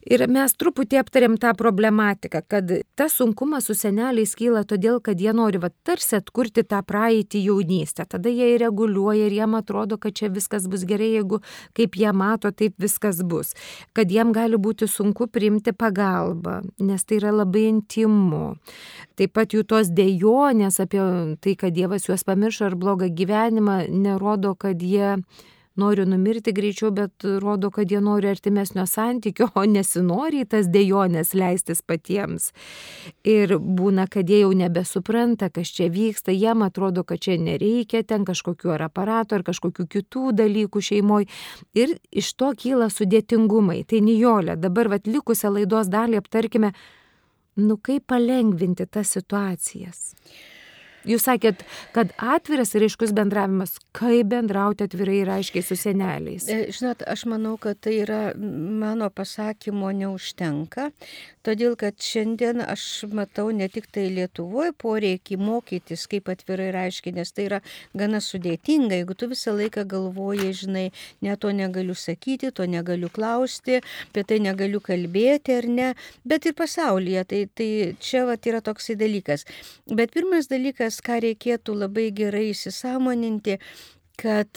Ir 0.01 0.23
mes 0.31 0.53
truputį 0.57 0.97
aptarėm 0.97 1.35
tą 1.41 1.51
problematiką, 1.57 2.41
kad 2.49 2.71
tas 2.97 3.13
sunkumas 3.19 3.67
su 3.69 3.75
seneliais 3.77 4.33
kyla 4.37 4.63
todėl, 4.65 4.97
kad 5.03 5.21
jie 5.21 5.33
nori 5.37 5.61
va, 5.61 5.69
tarsi 5.85 6.15
atkurti 6.17 6.63
tą 6.65 6.79
praeitį 6.87 7.43
jaunystę. 7.45 8.07
Tada 8.09 8.33
jie 8.33 8.55
reguliuoja 8.61 9.27
ir 9.29 9.35
jiem 9.37 9.53
atrodo, 9.59 9.99
kad 10.01 10.17
čia 10.17 10.31
viskas 10.33 10.65
bus 10.71 10.87
gerai, 10.89 11.11
jeigu 11.19 11.41
kaip 11.77 11.99
jie 12.01 12.13
mato, 12.17 12.49
taip 12.49 12.81
viskas 12.81 13.21
bus. 13.21 13.53
Kad 13.93 14.09
jiem 14.09 14.33
gali 14.33 14.57
būti 14.57 14.89
sunku 14.89 15.29
priimti 15.29 15.75
pagalbą, 15.77 16.61
nes 16.81 17.05
tai 17.05 17.21
yra 17.21 17.35
labai 17.43 17.67
intimu. 17.69 18.55
Taip 19.21 19.37
pat 19.37 19.53
jų 19.53 19.67
tos 19.69 19.93
dėjonės 19.93 20.81
apie 20.81 21.05
tai, 21.45 21.55
kad 21.55 21.77
Dievas 21.77 22.09
juos 22.09 22.25
pamiršo 22.25 22.71
ar 22.71 22.75
blogą 22.75 23.11
gyvenimą, 23.13 23.83
nerodo, 23.93 24.55
kad 24.57 24.81
jie 24.81 25.19
nori 25.81 26.05
numirti 26.05 26.53
greičiau, 26.53 26.91
bet 26.95 27.25
rodo, 27.41 27.71
kad 27.73 27.91
jie 27.91 27.99
nori 28.03 28.29
artimesnio 28.29 28.85
santykio, 28.89 29.49
o 29.57 29.65
nesinori 29.65 30.43
į 30.45 30.49
tas 30.53 30.69
dėjonės 30.71 31.33
leistis 31.37 31.81
patiems. 31.81 32.51
Ir 33.27 33.57
būna, 33.57 34.05
kad 34.11 34.29
jie 34.29 34.43
jau 34.43 34.53
nebesupranta, 34.57 35.49
kas 35.53 35.73
čia 35.75 35.89
vyksta, 35.93 36.35
jiem 36.35 36.63
atrodo, 36.67 37.03
kad 37.07 37.21
čia 37.25 37.39
nereikia 37.41 38.03
ten 38.07 38.25
kažkokių 38.27 38.75
ar 38.77 38.87
aparatų, 38.87 39.39
ar 39.39 39.47
kažkokių 39.49 39.87
kitų 39.97 40.31
dalykų 40.37 40.85
šeimoje. 40.91 41.29
Ir 41.77 41.97
iš 42.11 42.33
to 42.37 42.53
kyla 42.57 42.91
sudėtingumai. 42.93 43.81
Tai 43.89 44.01
Nijolė, 44.05 44.57
dabar 44.61 44.91
vat 44.95 45.09
likusią 45.09 45.53
laidos 45.57 45.91
dalį 45.91 46.21
aptarkime, 46.21 46.73
nu 47.61 47.77
kaip 47.77 48.07
palengvinti 48.11 48.87
tas 48.87 49.13
situacijas. 49.17 50.11
Jūs 51.07 51.25
sakėt, 51.25 51.63
kad 51.95 52.11
atviras 52.21 52.75
ir 52.77 52.85
aiškus 52.85 53.13
bendravimas, 53.17 53.73
kaip 53.97 54.29
bendrauti 54.29 54.85
atvirai 54.85 55.21
ir 55.23 55.31
aiškiai 55.33 55.65
su 55.65 55.77
seneliais. 55.79 56.45
E, 56.45 56.67
žinot, 56.75 57.01
aš 57.09 57.25
manau, 57.31 57.55
kad 57.61 57.79
tai 57.81 57.95
yra 58.03 58.21
mano 58.37 59.09
pasakymo 59.09 59.89
neužtenka, 59.97 60.91
todėl 61.41 61.73
kad 61.79 61.97
šiandien 61.97 62.61
aš 62.61 63.07
matau 63.09 63.49
ne 63.55 63.65
tik 63.71 63.87
tai 63.89 64.07
Lietuvoje 64.13 64.75
poreikį 64.77 65.39
mokytis, 65.41 66.05
kaip 66.11 66.29
atvirai 66.29 66.69
ir 66.69 66.77
aiškiai, 66.83 67.15
nes 67.17 67.33
tai 67.33 67.47
yra 67.49 67.61
gana 67.97 68.21
sudėtinga, 68.21 68.99
jeigu 68.99 69.17
tu 69.17 69.31
visą 69.31 69.55
laiką 69.57 69.87
galvoji, 69.89 70.51
žinai, 70.61 70.85
ne 71.25 71.37
to 71.41 71.53
negaliu 71.55 71.97
sakyti, 71.97 72.51
to 72.53 72.69
negaliu 72.69 73.09
klausti, 73.09 73.81
apie 74.11 74.25
tai 74.27 74.37
negaliu 74.43 74.83
kalbėti 74.85 75.57
ar 75.57 75.69
ne, 75.79 75.89
bet 76.27 76.45
ir 76.45 76.53
pasaulyje, 76.57 77.25
tai, 77.33 77.41
tai 77.57 77.69
čia 78.03 78.27
vat, 78.29 78.45
yra 78.45 78.61
toksai 78.61 78.99
dalykas. 78.99 79.47
Bet 79.89 80.13
pirmas 80.13 80.49
dalykas, 80.51 80.90
dalykas, 80.91 81.01
ką 81.01 81.19
reikėtų 81.23 81.75
labai 81.75 82.11
gerai 82.11 82.51
įsisamoninti, 82.51 83.59
kad 84.17 84.49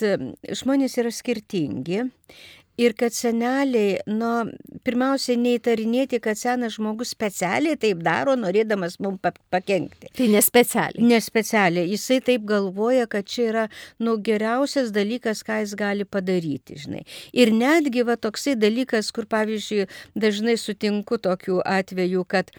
žmonės 0.52 0.98
yra 0.98 1.10
skirtingi 1.10 2.10
Ir 2.80 2.94
kad 2.98 3.14
seneliai, 3.14 4.00
nu, 4.10 4.30
pirmiausia, 4.86 5.36
neįtarinėti, 5.38 6.18
kad 6.22 6.38
senas 6.38 6.74
žmogus 6.74 7.12
specialiai 7.14 7.78
taip 7.78 8.00
daro, 8.02 8.34
norėdamas 8.38 8.96
mums 9.04 9.22
pakengti. 9.54 10.10
Tai 10.18 10.26
nespecialiai. 10.32 11.04
Nespecialiai. 11.12 11.86
Jisai 11.92 12.18
taip 12.26 12.46
galvoja, 12.48 13.06
kad 13.10 13.28
čia 13.30 13.44
yra, 13.52 13.66
nu, 14.02 14.16
geriausias 14.26 14.90
dalykas, 14.94 15.44
ką 15.46 15.60
jis 15.62 15.76
gali 15.78 16.06
padaryti, 16.08 16.80
žinai. 16.82 17.04
Ir 17.30 17.54
netgi 17.54 18.02
va 18.08 18.18
toksai 18.18 18.56
dalykas, 18.58 19.12
kur, 19.14 19.28
pavyzdžiui, 19.30 19.86
dažnai 20.18 20.56
sutinku 20.58 21.20
tokių 21.22 21.60
atvejų, 21.62 22.26
kad 22.26 22.50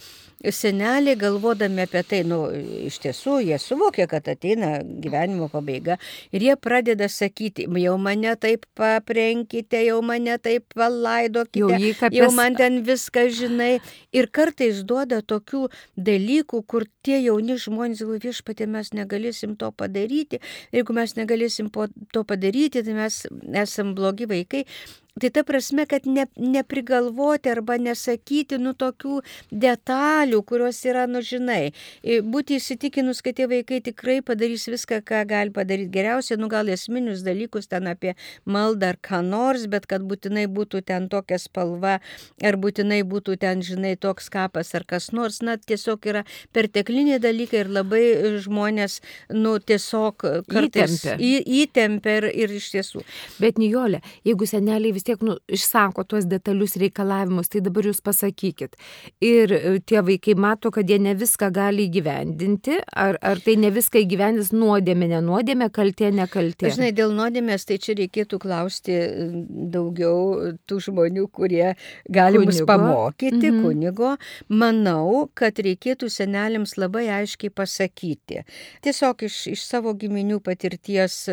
seneliai 0.52 1.16
galvodami 1.20 1.84
apie 1.86 2.04
tai, 2.08 2.22
nu, 2.28 2.40
iš 2.88 3.00
tiesų, 3.04 3.40
jie 3.50 3.58
suvokia, 3.62 4.08
kad 4.10 4.28
ateina 4.30 4.78
gyvenimo 4.84 5.48
pabaiga 5.52 5.98
ir 6.32 6.44
jie 6.46 6.56
pradeda 6.60 7.08
sakyti, 7.10 7.68
jau 7.82 7.96
mane 8.02 8.36
taip 8.40 8.66
paprenkite, 8.78 9.82
jau 9.88 10.02
mane 10.06 10.38
taip 10.42 10.76
palaidokite, 10.78 11.62
jau, 11.62 11.94
kapės... 12.00 12.18
jau 12.20 12.30
man 12.36 12.58
ten 12.60 12.82
viską 12.88 13.28
žinai. 13.36 13.72
Ir 14.16 14.30
kartais 14.34 14.84
duoda 14.88 15.22
tokių 15.26 15.66
dalykų, 16.10 16.62
kur 16.70 16.88
tie 17.06 17.20
jauni 17.24 17.58
žmonės 17.62 18.04
galvoja, 18.04 18.26
viešpatė, 18.30 18.70
mes 18.72 18.94
negalėsim 18.96 19.56
to 19.60 19.72
padaryti. 19.76 20.42
Jeigu 20.76 20.96
mes 20.98 21.16
negalėsim 21.18 21.72
to 21.74 22.28
padaryti, 22.28 22.86
tai 22.86 22.96
mes 22.98 23.24
esam 23.66 23.96
blogi 23.98 24.30
vaikai. 24.30 24.66
Tai 25.16 25.30
ta 25.32 25.46
prasme, 25.48 25.86
kad 25.88 26.04
ne, 26.12 26.26
neprigalvoti 26.36 27.48
arba 27.48 27.78
nesakyti, 27.80 28.58
nu, 28.60 28.74
tokių 28.76 29.22
detalių, 29.64 30.42
kurios 30.44 30.82
yra, 30.84 31.06
nu, 31.08 31.22
žinai, 31.24 31.70
būti 32.04 32.58
įsitikinus, 32.60 33.22
kad 33.24 33.38
tie 33.38 33.46
vaikai 33.48 33.78
tikrai 33.86 34.18
padarys 34.28 34.66
viską, 34.68 35.00
ką 35.08 35.22
gali 35.30 35.54
padaryti 35.56 35.94
geriausia, 35.94 36.36
nu, 36.36 36.50
gal 36.52 36.68
esminius 36.74 37.24
dalykus 37.24 37.72
ten 37.72 37.88
apie 37.88 38.12
maldą 38.44 38.90
ar 38.92 39.00
ką 39.00 39.22
nors, 39.24 39.64
bet 39.72 39.88
kad 39.88 40.04
būtinai 40.04 40.50
būtų 40.52 40.82
ten 40.92 41.08
tokia 41.08 41.40
spalva, 41.40 42.02
ar 42.44 42.60
būtinai 42.60 43.00
būtų 43.08 43.38
ten, 43.40 43.64
žinai, 43.64 43.96
toks 43.96 44.28
kapas 44.36 44.74
ar 44.76 44.84
kas 44.84 45.14
nors, 45.16 45.40
na, 45.40 45.56
tiesiog 45.56 46.10
yra 46.12 46.26
pertekliniai 46.52 47.22
dalykai 47.24 47.64
ir 47.64 47.72
labai 47.72 48.04
žmonės, 48.44 49.00
nu, 49.32 49.56
tiesiog 49.64 50.28
kartais 50.52 51.00
įtempia, 51.00 51.40
įtempia 51.64 52.20
ir, 52.20 52.30
ir 52.36 52.60
iš 52.60 52.70
tiesų. 52.76 53.08
Bet 53.40 53.64
Nijolė, 53.64 54.04
jeigu 54.28 54.52
seneliai 54.52 54.92
vis 54.92 55.05
vis 55.06 55.14
tiek 55.14 55.22
nu, 55.22 55.38
išsako 55.48 56.04
tuos 56.04 56.26
detalius 56.26 56.76
reikalavimus, 56.78 57.50
tai 57.50 57.62
dabar 57.62 57.86
jūs 57.86 58.02
pasakykit. 58.02 58.76
Ir 59.22 59.52
e, 59.52 59.80
tie 59.86 60.02
vaikai 60.02 60.36
mato, 60.36 60.72
kad 60.72 60.90
jie 60.90 60.98
ne 61.00 61.14
viską 61.16 61.52
gali 61.54 61.88
įgyvendinti, 61.88 62.80
ar, 62.92 63.18
ar 63.22 63.40
tai 63.40 63.56
ne 63.58 63.70
viską 63.70 64.02
įgyvendins 64.02 64.52
nuodėmė, 64.54 65.10
nenuodėmė, 65.14 65.70
kaltė, 65.72 66.12
nekaltė. 66.12 66.72
Žinai, 66.74 66.92
dėl 66.96 67.14
nuodėmės 67.14 67.66
tai 67.66 67.78
čia 67.78 67.96
reikėtų 68.00 68.40
klausti 68.42 68.98
daugiau 69.46 70.56
tų 70.66 70.80
žmonių, 70.88 71.28
kurie 71.32 71.76
gali 72.10 72.42
kunigo. 72.42 72.52
mus 72.52 72.62
pamokyti, 72.66 73.52
mhm. 73.52 73.62
kunigo. 73.64 74.16
Manau, 74.50 75.28
kad 75.34 75.60
reikėtų 75.60 76.10
senelėms 76.10 76.78
labai 76.82 77.08
aiškiai 77.22 77.54
pasakyti. 77.54 78.46
Tiesiog 78.86 79.28
iš, 79.28 79.46
iš 79.54 79.66
savo 79.66 79.94
giminių 79.94 80.42
patirties 80.44 81.26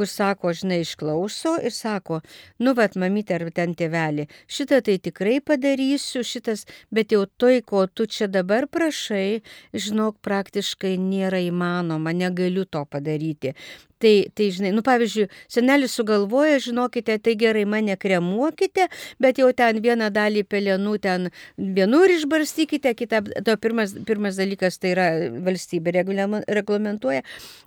kur 0.00 0.08
sako, 0.08 0.54
žinai, 0.56 0.78
išklauso 0.80 1.58
ir 1.60 1.74
sako, 1.76 2.22
nu, 2.64 2.72
vad, 2.78 2.94
mamytė 2.96 3.34
ar 3.36 3.42
ten 3.52 3.74
tėvelį, 3.76 4.24
šitą 4.48 4.78
tai 4.86 4.94
tikrai 5.04 5.34
padarysiu, 5.44 6.22
šitas, 6.24 6.64
bet 6.88 7.12
jau 7.12 7.26
tai, 7.28 7.58
ko 7.60 7.84
tu 7.84 8.06
čia 8.08 8.30
dabar 8.32 8.64
prašai, 8.64 9.42
žinok, 9.76 10.16
praktiškai 10.24 10.94
nėra 11.04 11.42
įmanoma, 11.50 12.16
negaliu 12.16 12.64
to 12.64 12.86
padaryti. 12.88 13.52
Tai, 14.00 14.12
tai 14.32 14.46
žinai, 14.54 14.70
nu 14.72 14.80
pavyzdžiui, 14.80 15.26
senelis 15.52 15.92
sugalvoja, 15.98 16.56
žinokite, 16.64 17.18
tai 17.20 17.34
gerai 17.36 17.66
mane 17.68 17.96
kremuokite, 18.00 18.86
bet 19.20 19.40
jau 19.42 19.50
ten 19.56 19.82
vieną 19.84 20.08
dalį 20.14 20.46
pelenų 20.48 20.94
ten 21.04 21.28
vienur 21.76 22.08
išbarstykite, 22.14 22.94
kitą, 22.96 23.20
to 23.44 23.56
pirmas, 23.60 23.92
pirmas 24.08 24.40
dalykas 24.40 24.80
tai 24.80 24.94
yra 24.94 25.08
valstybė 25.44 25.98
reglamentuoja. 26.00 27.20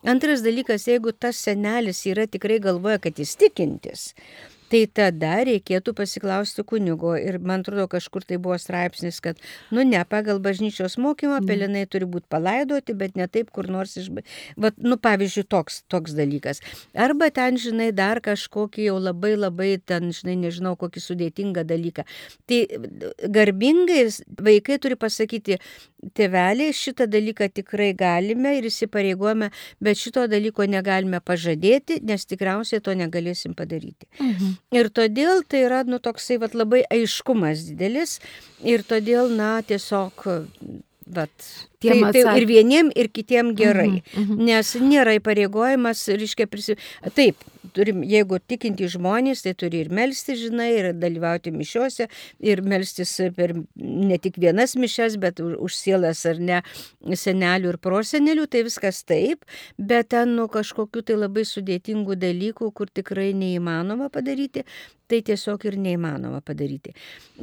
Antras 0.10 0.41
dalykas, 0.46 0.88
jeigu 0.89 1.13
tas 1.13 1.38
senelis 1.38 2.02
yra 2.10 2.26
tikrai 2.26 2.58
galvoja, 2.63 2.98
kad 3.04 3.22
jis 3.22 3.38
tikintis, 3.38 4.10
tai 4.73 4.83
tada 4.89 5.36
reikėtų 5.45 5.93
pasiklausti 5.97 6.63
kunigo. 6.65 7.13
Ir 7.19 7.38
man 7.43 7.62
atrodo, 7.62 7.86
kažkur 7.91 8.25
tai 8.25 8.39
buvo 8.41 8.57
straipsnis, 8.62 9.19
kad, 9.23 9.38
nu 9.73 9.86
ne, 9.86 10.01
pagal 10.09 10.41
bažnyčios 10.43 10.97
mokymą 11.01 11.43
pelenai 11.45 11.86
turi 11.86 12.07
būti 12.09 12.25
palaidoti, 12.33 12.95
bet 12.97 13.17
ne 13.19 13.27
taip 13.29 13.51
kur 13.53 13.69
nors 13.69 13.93
iš... 14.01 14.09
Vat, 14.57 14.79
nu, 14.81 14.97
pavyzdžiui, 14.97 15.45
toks, 15.53 15.83
toks 15.93 16.15
dalykas. 16.17 16.63
Arba 16.97 17.29
ten, 17.33 17.59
žinai, 17.62 17.91
dar 17.93 18.21
kažkokį 18.25 18.89
jau 18.89 18.97
labai 18.97 19.36
labai 19.38 19.69
ten, 19.77 20.09
žinai, 20.15 20.39
nežinau, 20.47 20.73
kokį 20.79 21.05
sudėtingą 21.05 21.65
dalyką. 21.69 22.07
Tai 22.49 22.62
garbingai 23.38 24.07
vaikai 24.41 24.79
turi 24.81 24.97
pasakyti, 24.99 25.59
tėveliai, 26.17 26.73
šitą 26.75 27.07
dalyką 27.07 27.47
tikrai 27.53 27.91
galime 27.97 28.57
ir 28.57 28.67
įsipareigojame, 28.67 29.49
bet 29.83 29.99
šito 30.01 30.25
dalyko 30.31 30.65
negalime 30.67 31.21
pažadėti, 31.23 32.01
nes 32.03 32.25
tikriausiai 32.27 32.81
to 32.83 32.95
negalėsim 32.97 33.55
padaryti. 33.57 34.09
Mhm. 34.19 34.57
Ir 34.71 34.89
todėl 34.89 35.43
tai 35.49 35.65
yra, 35.67 35.84
nu, 35.86 35.99
toksai 36.02 36.39
vat, 36.41 36.56
labai 36.58 36.82
aiškumas 36.93 37.67
didelis 37.67 38.19
ir 38.63 38.86
todėl, 38.88 39.30
na, 39.30 39.58
tiesiog 39.67 40.26
Vat. 41.06 41.45
Tai, 41.84 42.12
tai 42.15 42.38
ir 42.41 42.48
vieniem, 42.48 42.91
ir 42.96 43.10
kitiem 43.13 43.54
gerai. 43.56 44.02
Mm 44.02 44.24
-hmm. 44.24 44.46
Nes 44.50 44.76
nėra 44.76 45.17
įpareigojimas, 45.19 46.08
reiškia, 46.08 46.48
prisi... 46.48 46.78
Taip, 47.15 47.36
turim, 47.72 48.04
jeigu 48.08 48.39
tikinti 48.39 48.88
žmonės, 48.91 49.43
tai 49.46 49.54
turi 49.58 49.84
ir 49.84 49.91
melsti, 49.93 50.36
žinai, 50.39 50.69
ir 50.78 50.89
dalyvauti 50.98 51.54
mišiuose, 51.56 52.08
ir 52.43 52.62
melstis 52.62 53.13
per 53.38 53.56
ne 53.76 54.17
tik 54.22 54.39
vienas 54.41 54.76
mišes, 54.80 55.17
bet 55.22 55.39
už, 55.43 55.76
sielas 55.76 56.26
ar 56.30 56.39
ne 56.39 56.62
senelių 57.02 57.74
ir 57.74 57.80
prosenelių, 57.84 58.48
tai 58.48 58.63
viskas 58.67 59.04
taip, 59.08 59.46
bet 59.78 60.12
ten 60.13 60.36
nuo 60.38 60.50
kažkokių 60.52 61.06
tai 61.08 61.19
labai 61.19 61.46
sudėtingų 61.48 62.19
dalykų, 62.19 62.72
kur 62.76 62.91
tikrai 62.93 63.32
neįmanoma 63.38 64.10
padaryti, 64.13 64.65
tai 65.13 65.22
tiesiog 65.26 65.65
ir 65.67 65.78
neįmanoma 65.82 66.39
padaryti. 66.46 66.93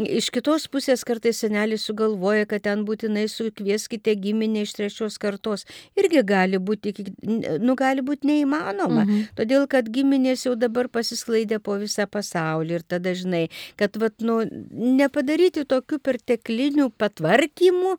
Iš 0.00 0.30
kitos 0.34 0.66
pusės 0.72 1.04
kartais 1.06 1.42
senelis 1.42 1.84
sugalvoja, 1.86 2.46
kad 2.50 2.64
ten 2.66 2.84
būtinai 2.88 3.26
sukvieskite 3.30 4.16
giminę 4.30 4.64
iš 4.64 4.74
trečios 4.78 5.18
kartos. 5.20 5.66
Irgi 5.98 6.22
gali 6.26 6.58
būti, 6.58 6.94
nu, 7.60 7.74
gali 7.78 8.04
būti 8.06 8.28
neįmanoma, 8.30 9.04
mhm. 9.04 9.30
todėl 9.38 9.66
kad 9.70 9.88
giminės 9.90 10.46
jau 10.46 10.56
dabar 10.58 10.88
pasisklaidė 10.92 11.60
po 11.62 11.76
visą 11.80 12.06
pasaulį 12.10 12.78
ir 12.78 12.86
tada 12.86 13.14
žinai, 13.16 13.48
kad 13.80 13.96
vat, 14.00 14.16
nu, 14.24 14.40
nepadaryti 14.70 15.66
tokių 15.68 16.00
perteklinių 16.04 16.90
patvarkymų, 17.00 17.96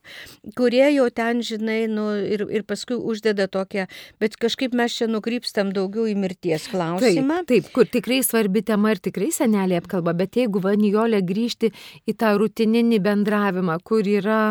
kurie 0.57 0.85
jau 0.95 1.07
ten, 1.13 1.43
žinai, 1.45 1.85
nu, 1.91 2.09
ir, 2.15 2.45
ir 2.49 2.65
paskui 2.67 2.97
uždeda 2.97 3.47
tokią, 3.51 3.87
bet 4.21 4.37
kažkaip 4.41 4.75
mes 4.77 4.95
čia 4.97 5.09
nukrypstam 5.11 5.73
daugiau 5.75 6.07
į 6.09 6.15
mirties 6.19 6.67
klausimą. 6.71 7.41
Taip, 7.45 7.67
taip 7.67 7.71
kur 7.75 7.89
tikrai 7.89 8.21
svarbi 8.25 8.63
tema 8.65 8.93
ir 8.95 9.01
tikrai 9.03 9.31
senelė 9.35 9.81
apkalba, 9.81 10.15
bet 10.17 10.39
jeigu 10.39 10.61
vanijolė 10.63 11.21
grįžti 11.25 11.71
į 12.09 12.15
tą 12.19 12.33
rutininį 12.39 13.01
bendravimą, 13.03 13.77
kur 13.85 14.07
yra, 14.07 14.41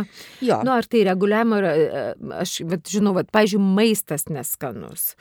jo. 0.44 0.60
nu, 0.66 0.74
ar 0.74 0.88
tai 0.90 1.04
reguliavimo, 1.08 1.60
aš 2.42 2.61
vat, 2.70 2.85
žinau, 2.90 3.14
vat, 3.16 3.30
pažiūrėjau, 3.35 3.74
maistas 3.80 4.28
neskanus. 4.28 5.14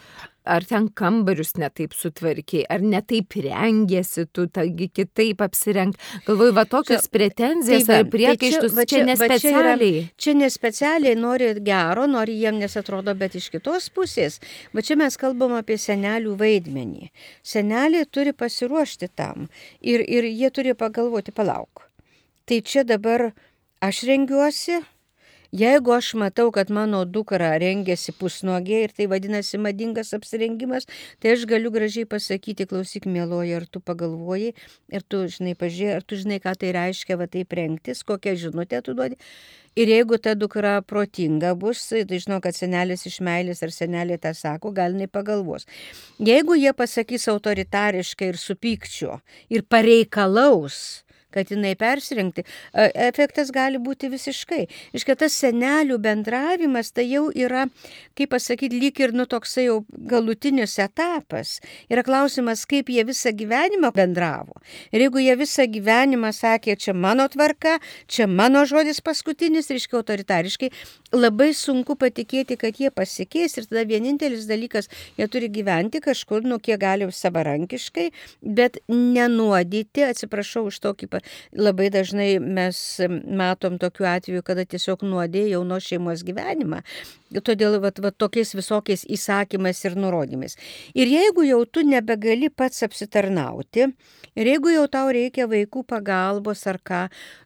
ar 0.50 0.64
ten 0.66 0.88
kambarius 0.98 1.52
netaip 1.62 1.92
sutvarkiai, 1.94 2.64
ar 2.74 2.82
netaip 2.82 3.36
rengėsi 3.46 4.24
tu, 4.34 4.48
taigi 4.50 4.88
kitaip 4.90 5.44
apsirenk. 5.46 5.94
Galvoju, 6.26 6.56
va 6.58 6.64
tokias 6.66 7.06
Čia- 7.06 7.12
pretenzijas 7.14 7.86
tai 7.86 7.94
va, 7.94 8.00
ar 8.00 8.08
tai 8.08 8.10
priekaištus 8.16 8.72
čia- 8.72 8.76
va 8.80 8.86
čia 8.86 8.98
čia- 8.98 9.06
va 9.20 9.28
čia 9.28 9.52
yra- 9.52 9.76
nespecialiai. 9.76 10.10
Čia 10.18 10.34
nespecialiai 10.40 11.16
nori 11.16 11.54
gero, 11.62 12.08
nori 12.08 12.40
jiem 12.42 12.58
nesatrodo, 12.64 13.14
bet 13.16 13.36
iš 13.36 13.52
kitos 13.54 13.90
pusės. 13.94 14.40
Va 14.74 14.82
čia 14.82 14.96
mes 14.98 15.18
kalbam 15.18 15.54
apie 15.54 15.78
senelių 15.78 16.34
vaidmenį. 16.42 17.12
Seneliai 17.44 18.06
turi 18.10 18.34
pasiruošti 18.34 19.10
tam 19.16 19.50
ir, 19.82 20.00
ir 20.02 20.24
jie 20.24 20.50
turi 20.50 20.74
pagalvoti, 20.74 21.32
palauk. 21.32 21.84
Tai 22.48 22.62
čia 22.62 22.84
dabar 22.84 23.34
aš 23.84 24.02
rengiuosi. 24.02 24.82
Jeigu 25.52 25.96
aš 25.96 26.14
matau, 26.14 26.52
kad 26.54 26.70
mano 26.70 27.06
dukra 27.10 27.56
rengiasi 27.58 28.14
pusnuogiai 28.14 28.84
ir 28.86 28.92
tai 28.94 29.08
vadinasi 29.10 29.58
madingas 29.58 30.14
apsirengimas, 30.14 30.86
tai 31.18 31.32
aš 31.34 31.48
galiu 31.50 31.72
gražiai 31.74 32.06
pasakyti, 32.06 32.68
klausyk, 32.70 33.08
mėloji, 33.10 33.56
ar 33.58 33.66
tu 33.66 33.82
pagalvoji, 33.82 34.52
ir 34.94 35.06
tu, 35.10 35.24
žinai, 35.26 35.56
pažiūrėjai, 35.58 35.96
ar 35.98 36.06
tu 36.06 36.20
žinai, 36.22 36.38
ką 36.44 36.54
tai 36.54 36.70
reiškia, 36.78 37.18
va 37.18 37.26
taip 37.26 37.58
rengtis, 37.58 38.06
kokią 38.06 38.36
žinutę 38.46 38.84
tu 38.86 38.94
duodi. 38.94 39.18
Ir 39.74 39.90
jeigu 39.90 40.22
ta 40.22 40.36
dukra 40.38 40.84
protinga 40.86 41.56
bus, 41.58 41.82
tai 41.90 42.22
žinau, 42.22 42.38
kad 42.46 42.54
senelis 42.54 43.10
iš 43.10 43.18
meilės 43.26 43.66
ar 43.66 43.74
senelė 43.74 44.22
tą 44.22 44.36
sako, 44.38 44.70
gal 44.70 44.94
jinai 44.94 45.10
pagalvos. 45.10 45.66
Jeigu 46.22 46.62
jie 46.62 46.78
pasakys 46.78 47.26
autoritariškai 47.32 48.34
ir 48.36 48.38
su 48.38 48.54
pykčiu 48.54 49.18
ir 49.50 49.66
pareikalaus, 49.66 51.02
kad 51.34 51.52
jinai 51.52 51.76
persirengti, 51.80 52.44
e, 52.74 52.90
efektas 53.10 53.52
gali 53.52 53.80
būti 53.82 54.10
visiškai. 54.12 54.64
Iškia 54.98 55.16
tas 55.20 55.36
senelių 55.40 56.00
bendravimas 56.02 56.92
tai 56.92 57.08
jau 57.10 57.30
yra, 57.36 57.68
kaip 58.18 58.34
pasakyti, 58.34 58.80
lyg 58.80 59.00
ir 59.00 59.14
nu 59.14 59.26
toksai 59.30 59.68
jau 59.68 59.80
galutinis 59.90 60.78
etapas. 60.80 61.60
Yra 61.92 62.04
klausimas, 62.04 62.66
kaip 62.70 62.90
jie 62.90 63.04
visą 63.08 63.34
gyvenimą 63.36 63.92
bendravo. 63.96 64.60
Ir 64.92 65.06
jeigu 65.06 65.24
jie 65.24 65.36
visą 65.40 65.68
gyvenimą 65.70 66.34
sakė, 66.36 66.78
čia 66.80 66.94
mano 66.94 67.28
tvarka, 67.30 67.78
čia 68.08 68.28
mano 68.28 68.66
žodis 68.70 69.02
paskutinis, 69.02 69.70
reiškia 69.70 70.00
autoritariškai, 70.02 70.72
labai 71.16 71.52
sunku 71.58 71.96
patikėti, 72.00 72.58
kad 72.60 72.80
jie 72.80 72.92
pasikeis 72.94 73.58
ir 73.58 73.68
tada 73.70 73.86
vienintelis 73.90 74.48
dalykas, 74.50 74.90
jie 75.18 75.28
turi 75.32 75.50
gyventi 75.54 76.02
kažkur, 76.04 76.44
nu 76.46 76.60
kiek 76.60 76.80
gali 76.82 77.08
savarankiškai, 77.10 78.10
bet 78.42 78.80
nenuodyti, 78.90 80.06
atsiprašau 80.10 80.68
už 80.70 80.82
tokį, 80.86 81.10
labai 81.58 81.90
dažnai 81.94 82.32
mes 82.40 82.82
matom 83.10 83.80
tokių 83.82 84.12
atvejų, 84.16 84.46
kada 84.46 84.66
tiesiog 84.70 85.06
nuodė 85.08 85.48
jauno 85.50 85.80
šeimos 85.84 86.24
gyvenimą. 86.28 86.84
Todėl 87.30 87.78
vat, 87.84 88.00
vat, 88.02 88.16
tokiais 88.18 88.56
visokiais 88.58 89.04
įsakymais 89.06 89.84
ir 89.86 89.96
nurodymais. 90.02 90.56
Ir 90.98 91.12
jeigu 91.12 91.44
jau 91.46 91.60
tu 91.66 91.84
nebegali 91.86 92.50
pats 92.50 92.82
apsitarnauti, 92.88 93.86
ir 94.34 94.50
jeigu 94.50 94.74
jau 94.74 94.88
tau 94.90 95.12
reikia 95.14 95.46
vaikų 95.52 95.84
pagalbos 95.86 96.66
ar 96.72 96.80
ką, 96.82 97.04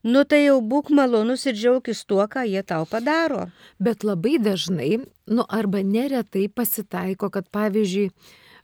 nu 0.07 0.23
tai 0.23 0.45
jau 0.45 0.61
būk 0.63 0.93
malonus 0.95 1.43
ir 1.51 1.57
džiaugis 1.59 2.05
tuo, 2.07 2.23
ką 2.23 2.45
jie 2.47 2.63
tau 2.63 2.87
padaro. 2.87 3.49
Bet 3.75 4.07
labai 4.07 4.37
dažnai, 4.39 5.01
nu 5.27 5.43
arba 5.49 5.83
neretai 5.83 6.47
pasitaiko, 6.47 7.27
kad 7.27 7.51
pavyzdžiui, 7.51 8.13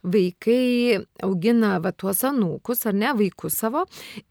vaikai 0.03 0.99
augina 1.23 1.77
va 1.83 1.91
tuos 1.91 2.23
anūkus 2.27 2.85
ar 2.89 2.95
ne 2.95 3.11
vaikus 3.17 3.59
savo 3.61 3.85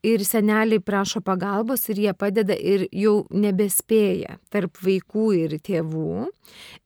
ir 0.06 0.24
seneliai 0.24 0.80
prašo 0.80 1.20
pagalbos 1.24 1.88
ir 1.88 2.00
jie 2.04 2.14
padeda 2.16 2.56
ir 2.56 2.86
jau 2.92 3.26
nebespėja 3.30 4.38
tarp 4.52 4.80
vaikų 4.84 5.26
ir 5.42 5.58
tėvų. 5.60 6.28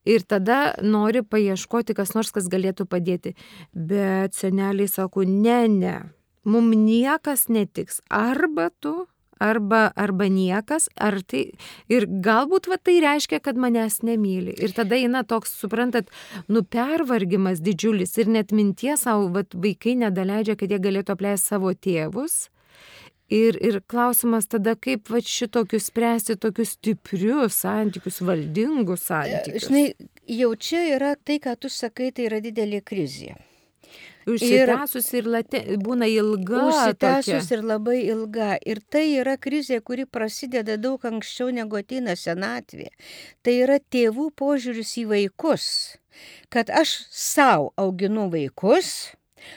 Ir 0.05 0.25
tada 0.27 0.75
nori 0.83 1.23
paieškoti 1.23 1.95
kas 1.95 2.13
nors, 2.17 2.33
kas 2.35 2.49
galėtų 2.51 2.87
padėti. 2.89 3.35
Bet 3.73 4.35
seneliai 4.35 4.89
sako, 4.91 5.23
ne, 5.23 5.61
ne, 5.71 5.95
mums 6.43 6.75
niekas 6.75 7.47
netiks. 7.47 8.01
Arba 8.11 8.69
tu 8.83 9.05
arba, 9.39 9.91
arba 9.95 10.27
niekas, 10.31 10.89
ar 10.97 11.19
tai, 11.27 11.45
ir 11.91 12.07
galbūt 12.07 12.69
va, 12.71 12.77
tai 12.77 12.99
reiškia, 13.03 13.41
kad 13.43 13.59
manęs 13.59 14.01
nemyli. 14.05 14.55
Ir 14.59 14.73
tada 14.75 14.97
eina 14.99 15.23
toks, 15.27 15.55
suprantat, 15.61 16.09
nu 16.47 16.63
pervargimas 16.63 17.63
didžiulis 17.63 18.17
ir 18.21 18.31
net 18.31 18.53
minties 18.55 19.05
savo, 19.07 19.29
va, 19.33 19.45
vaikai 19.53 19.97
nedaleidžia, 20.03 20.57
kad 20.59 20.73
jie 20.73 20.81
galėtų 20.83 21.15
apleisti 21.15 21.53
savo 21.53 21.73
tėvus. 21.73 22.47
Ir, 23.33 23.55
ir 23.65 23.79
klausimas 23.89 24.45
tada, 24.51 24.75
kaip 24.75 25.07
va 25.09 25.21
šitokius 25.23 25.87
spręsti 25.89 26.35
tokius 26.37 26.75
stiprius 26.75 27.55
santykius, 27.63 28.19
valdingus 28.21 29.07
santykius. 29.07 29.69
Žinai, 29.69 29.85
jau 30.37 30.51
čia 30.59 30.83
yra 30.97 31.15
tai, 31.15 31.39
ką 31.41 31.55
tu 31.57 31.71
sakai, 31.71 32.11
tai 32.13 32.27
yra 32.27 32.43
didelė 32.43 32.83
krizė. 32.85 33.33
Užsitęsus 34.29 35.09
ir, 35.13 35.23
ir 35.23 35.29
late, 35.35 35.61
būna 35.83 36.07
ilga. 36.09 36.67
Užsitęsus 36.69 37.49
ir 37.51 37.63
labai 37.65 37.97
ilga. 38.07 38.53
Ir 38.65 38.79
tai 38.91 39.05
yra 39.21 39.35
krizė, 39.41 39.81
kuri 39.83 40.05
prasideda 40.05 40.77
daug 40.81 41.03
anksčiau 41.07 41.51
negu 41.55 41.79
ateina 41.79 42.15
senatvė. 42.19 42.91
Tai 43.43 43.57
yra 43.65 43.79
tėvų 43.81 44.29
požiūris 44.39 44.95
į 45.03 45.09
vaikus. 45.11 45.65
Kad 46.53 46.69
aš 46.69 46.93
savo 47.09 47.71
auginu 47.79 48.29
vaikus, 48.31 49.13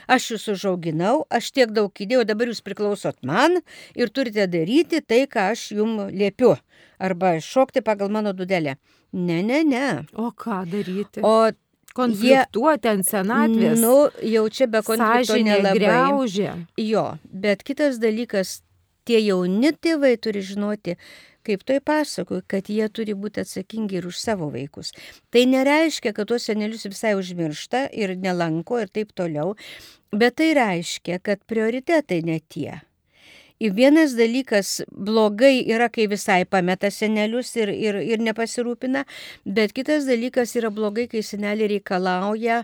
aš 0.09 0.31
jūs 0.33 0.47
užauginau, 0.55 1.25
aš 1.29 1.51
tiek 1.55 1.71
daug 1.75 1.91
įdėjau, 1.93 2.25
dabar 2.27 2.51
jūs 2.51 2.63
priklausot 2.65 3.21
man 3.27 3.61
ir 3.95 4.09
turite 4.09 4.47
daryti 4.49 5.03
tai, 5.05 5.25
ką 5.29 5.51
aš 5.53 5.69
jums 5.77 6.11
liepiu. 6.11 6.55
Arba 6.97 7.37
šokti 7.43 7.83
pagal 7.85 8.09
mano 8.09 8.33
dudelę. 8.33 8.79
Ne, 9.13 9.43
ne, 9.45 9.61
ne. 9.63 9.87
O 10.17 10.31
ką 10.33 10.63
daryti? 10.69 11.21
O 11.23 11.51
konfliktuoti 11.97 12.91
ant 12.93 13.07
senatvės. 13.07 13.81
Nu, 13.81 13.95
jau 14.25 14.45
čia 14.53 14.69
be 14.71 14.83
konflikto 14.85 15.39
nelabai. 15.41 15.81
Graužė. 15.81 16.53
Jo, 16.81 17.07
bet 17.27 17.65
kitas 17.67 17.99
dalykas, 18.03 18.59
tie 19.07 19.19
jauni 19.23 19.73
tėvai 19.73 20.15
turi 20.21 20.43
žinoti, 20.45 20.97
kaip 21.47 21.63
toj 21.67 21.79
pasakoju, 21.87 22.43
kad 22.51 22.67
jie 22.71 22.87
turi 22.91 23.15
būti 23.15 23.43
atsakingi 23.43 24.01
ir 24.01 24.09
už 24.09 24.19
savo 24.19 24.49
vaikus. 24.51 24.91
Tai 25.31 25.45
nereiškia, 25.47 26.11
kad 26.15 26.27
tuos 26.27 26.47
senelius 26.49 26.83
visai 26.89 27.15
užmiršta 27.19 27.87
ir 27.95 28.17
nelanko 28.19 28.81
ir 28.83 28.91
taip 28.91 29.13
toliau, 29.15 29.55
bet 30.11 30.37
tai 30.41 30.51
reiškia, 30.57 31.21
kad 31.23 31.43
prioritetai 31.47 32.19
ne 32.27 32.41
tie. 32.51 32.73
Ir 32.75 32.96
vienas 33.59 34.13
dalykas 34.17 34.83
blogai 34.91 35.65
yra, 35.65 35.89
kai 35.89 36.07
visai 36.07 36.45
pameta 36.45 36.91
senelius 36.93 37.55
ir, 37.57 37.71
ir, 37.73 37.97
ir 38.01 38.21
nepasirūpina, 38.21 39.05
bet 39.45 39.73
kitas 39.73 40.05
dalykas 40.09 40.55
yra 40.59 40.69
blogai, 40.73 41.07
kai 41.09 41.23
seneliai 41.25 41.71
reikalauja 41.77 42.63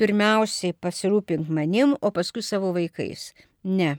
pirmiausiai 0.00 0.72
pasirūpink 0.72 1.50
manim, 1.52 1.92
o 2.00 2.10
paskui 2.10 2.42
savo 2.42 2.72
vaikais. 2.72 3.30
Ne. 3.62 3.98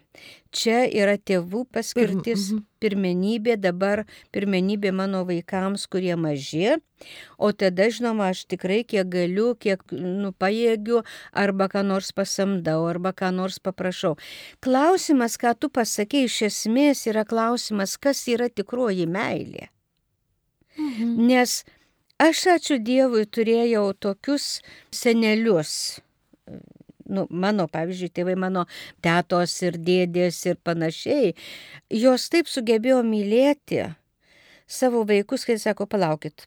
Čia 0.49 0.87
yra 0.89 1.17
tėvų 1.21 1.67
paskirtis, 1.69 2.49
Mhm. 2.49 2.63
pirmenybė 2.81 3.57
dabar, 3.61 4.05
pirmenybė 4.33 4.91
mano 4.91 5.23
vaikams, 5.23 5.85
kurie 5.87 6.15
maži, 6.17 6.81
o 7.37 7.51
tada, 7.51 7.83
žinoma, 7.93 8.31
aš 8.33 8.45
tikrai 8.45 8.83
kiek 8.83 9.07
galiu, 9.07 9.53
kiek 9.55 9.79
nu, 9.91 10.31
pajėgiu, 10.33 11.03
arba 11.31 11.67
ką 11.69 11.85
nors 11.85 12.11
pasamdau, 12.11 12.89
arba 12.89 13.13
ką 13.13 13.29
nors 13.33 13.59
paprašau. 13.59 14.17
Klausimas, 14.61 15.37
ką 15.37 15.53
tu 15.59 15.69
pasakėjai, 15.69 16.25
iš 16.25 16.41
esmės 16.49 17.05
yra 17.05 17.23
klausimas, 17.23 17.97
kas 17.97 18.25
yra 18.27 18.49
tikroji 18.49 19.05
meilė. 19.05 19.69
Mhm. 20.77 21.27
Nes 21.27 21.63
aš, 22.19 22.37
ačiū 22.57 22.79
Dievui, 22.81 23.25
turėjau 23.25 23.93
tokius 23.93 24.61
senelius. 24.91 25.99
Nu, 27.11 27.25
mano, 27.29 27.67
pavyzdžiui, 27.71 28.11
tėvai 28.15 28.37
mano 28.39 28.65
tetos 29.03 29.55
ir 29.65 29.75
dėdės 29.75 30.37
ir 30.47 30.59
panašiai, 30.63 31.33
jos 32.03 32.29
taip 32.31 32.47
sugebėjo 32.47 33.01
mylėti 33.07 33.83
savo 34.71 35.03
vaikus, 35.07 35.43
kai 35.47 35.57
sako, 35.59 35.87
palaukit, 35.91 36.45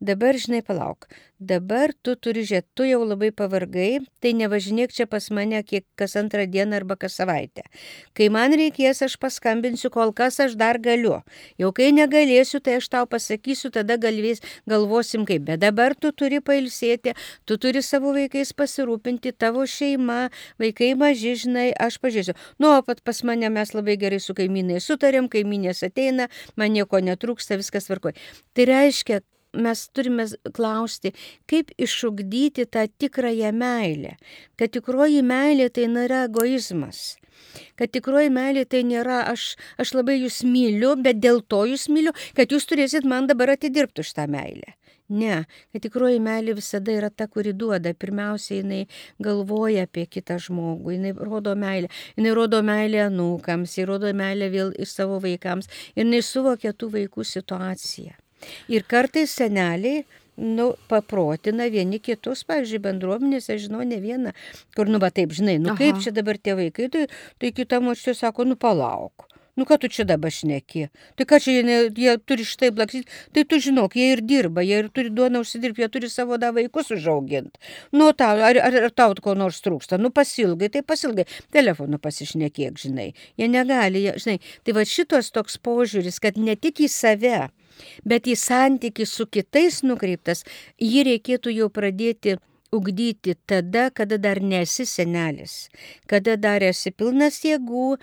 dabar 0.00 0.36
žinai, 0.36 0.62
palauk, 0.66 1.06
dabar 1.40 1.92
tu 2.02 2.14
turi 2.16 2.44
žiūrėti, 2.46 2.68
tu 2.78 2.86
jau 2.86 3.00
labai 3.04 3.30
pavargai, 3.34 4.00
tai 4.22 4.32
nevažinėk 4.36 4.92
čia 4.94 5.06
pas 5.10 5.26
mane 5.34 5.60
kiek 5.66 5.84
kas 5.98 6.16
antrą 6.20 6.46
dieną 6.50 6.78
arba 6.80 6.96
kas 7.00 7.16
savaitę. 7.18 7.64
Kai 8.16 8.28
man 8.32 8.54
reikės, 8.56 9.02
aš 9.06 9.16
paskambinsiu, 9.20 9.90
kol 9.94 10.12
kas 10.16 10.40
aš 10.40 10.56
dar 10.60 10.78
galiu. 10.82 11.18
Jau 11.60 11.72
kai 11.76 11.90
negalėsiu, 11.96 12.60
tai 12.64 12.78
aš 12.80 12.88
tau 12.92 13.08
pasakysiu, 13.10 13.72
tada 13.74 13.98
galvės, 14.00 14.42
galvosim 14.70 15.26
kaip. 15.28 15.44
Bet 15.48 15.62
dabar 15.64 15.96
tu 15.98 16.12
turi 16.12 16.40
pailsėti, 16.44 17.16
tu 17.44 17.58
turi 17.60 17.82
savo 17.84 18.14
vaikais 18.16 18.54
pasirūpinti, 18.56 19.34
tavo 19.36 19.66
šeima, 19.68 20.30
vaikai 20.62 20.94
maži, 20.98 21.34
žinai, 21.44 21.68
aš 21.72 22.00
pažiūrėsiu. 22.04 22.38
Nu, 22.62 22.72
o 22.76 22.80
pat 22.86 23.02
pas 23.04 23.22
mane 23.26 23.50
mes 23.52 23.74
labai 23.74 23.98
gerai 24.00 24.22
su 24.22 24.36
kaimynai 24.36 24.80
sutarėm, 24.84 25.28
kaiminės 25.32 25.84
ateina, 25.86 26.30
man 26.56 26.74
nieko 26.76 27.02
netrūksta, 27.04 27.58
viskas 27.60 27.90
tvarkoja. 27.90 28.16
Tai 28.54 28.68
reiškia, 28.70 29.20
mes 29.54 29.88
turime 29.94 30.26
klausti, 30.56 31.14
kaip 31.50 31.72
išugdyti 31.78 32.66
tą 32.66 32.86
tikrąją 32.98 33.52
meilę. 33.56 34.16
Kad 34.58 34.74
tikroji 34.76 35.22
meilė 35.26 35.70
tai 35.74 35.88
nėra 35.92 36.24
egoizmas. 36.28 37.16
Kad 37.78 37.92
tikroji 37.94 38.30
meilė 38.34 38.64
tai 38.70 38.84
nėra 38.86 39.24
aš, 39.32 39.54
aš 39.80 39.94
labai 39.98 40.20
jūs 40.20 40.42
myliu, 40.46 40.94
bet 41.00 41.20
dėl 41.22 41.42
to 41.42 41.64
jūs 41.70 41.88
myliu, 41.92 42.14
kad 42.38 42.54
jūs 42.54 42.66
turėsit 42.70 43.06
man 43.08 43.28
dabar 43.30 43.54
atidirbti 43.56 44.04
už 44.04 44.14
tą 44.18 44.26
meilę. 44.30 44.74
Ne, 45.12 45.42
kad 45.72 45.82
tikroji 45.84 46.20
meilė 46.24 46.54
visada 46.56 46.94
yra 46.96 47.10
ta, 47.12 47.26
kuri 47.28 47.52
duoda. 47.52 47.92
Pirmiausia, 47.92 48.62
jinai 48.62 48.86
galvoja 49.20 49.84
apie 49.84 50.06
kitą 50.08 50.38
žmogų, 50.40 50.94
jinai 50.96 51.12
rodo 51.18 51.52
meilę. 51.60 51.92
Jinai 52.16 52.32
rodo 52.38 52.62
meilę 52.64 53.04
anūkams, 53.10 53.76
jinai 53.76 53.90
rodo 53.92 54.14
meilę 54.16 54.48
vėl 54.54 54.72
iš 54.80 54.96
savo 54.96 55.20
vaikams. 55.20 55.68
Ir 55.92 56.06
jinai 56.06 56.24
suvokia 56.24 56.72
tų 56.72 56.94
vaikų 56.96 57.28
situaciją. 57.34 58.16
Ir 58.72 58.86
kartais 58.88 59.34
seneliai 59.34 60.04
nu, 60.36 60.72
paprotina 60.88 61.68
vieni 61.70 62.00
kitus, 62.02 62.42
pavyzdžiui, 62.48 62.82
bendruomenėse, 62.88 63.58
žinau, 63.66 63.84
ne 63.86 64.00
vieną, 64.02 64.34
kur, 64.74 64.90
nu, 64.90 64.98
va 65.02 65.12
taip, 65.14 65.34
žinai, 65.36 65.60
nu, 65.62 65.70
Aha. 65.74 65.78
kaip 65.78 66.02
čia 66.02 66.14
dabar 66.14 66.40
tie 66.40 66.56
vaikai, 66.58 66.90
tai, 66.90 67.06
tai 67.38 67.54
kita 67.54 67.80
močiutė 67.84 68.16
sako, 68.18 68.48
nu, 68.48 68.58
palauk. 68.58 69.28
Nu, 69.54 69.62
ką 69.62 69.76
tu 69.78 69.86
čia 69.86 70.02
dabar 70.02 70.32
šneki? 70.34 70.88
Tai 71.14 71.24
ką 71.30 71.38
čia 71.38 71.52
jie, 71.54 71.76
jie 71.94 72.14
turi 72.26 72.42
šitai 72.42 72.72
blaksyti? 72.74 73.06
Tai 73.30 73.44
tu 73.46 73.60
žinok, 73.62 73.94
jie 73.94 74.08
ir 74.16 74.22
dirba, 74.26 74.64
jie 74.66 74.80
ir 74.82 74.88
turi 74.90 75.12
duoną 75.14 75.44
užsidirbti, 75.44 75.84
jie 75.84 75.88
turi 75.94 76.10
savo 76.10 76.40
da 76.42 76.50
vaikus 76.50 76.90
užauginti. 76.90 77.62
Nu, 77.94 78.10
tau, 78.18 78.34
ar, 78.34 78.58
ar, 78.58 78.78
ar 78.88 78.90
tau 78.90 79.14
ko 79.22 79.36
nors 79.38 79.62
trūksta? 79.62 79.94
Nu, 80.02 80.10
pasilgai, 80.10 80.72
tai 80.74 80.82
pasilgai. 80.82 81.28
Telefonu 81.54 82.02
pasišnekėk, 82.02 82.82
žinai. 82.82 83.12
Jie 83.38 83.46
negali, 83.46 84.02
jie, 84.08 84.16
žinai. 84.24 84.40
Tai 84.66 84.74
va 84.74 84.82
šitos 84.90 85.30
toks 85.30 85.62
požiūris, 85.62 86.18
kad 86.18 86.34
ne 86.34 86.58
tik 86.58 86.82
į 86.82 86.90
save, 86.90 87.46
bet 88.04 88.28
į 88.30 88.36
santyki 88.38 89.06
su 89.06 89.26
kitais 89.26 89.82
nukreiptas, 89.86 90.44
jį 90.78 91.06
reikėtų 91.10 91.54
jau 91.54 91.70
pradėti 91.72 92.38
ugdyti 92.74 93.36
tada, 93.46 93.90
kada 93.90 94.18
dar 94.18 94.40
nesi 94.42 94.86
senelis, 94.86 95.68
kada 96.10 96.36
dar 96.36 96.62
esi 96.66 96.90
pilnas 96.90 97.40
jėgų, 97.46 97.98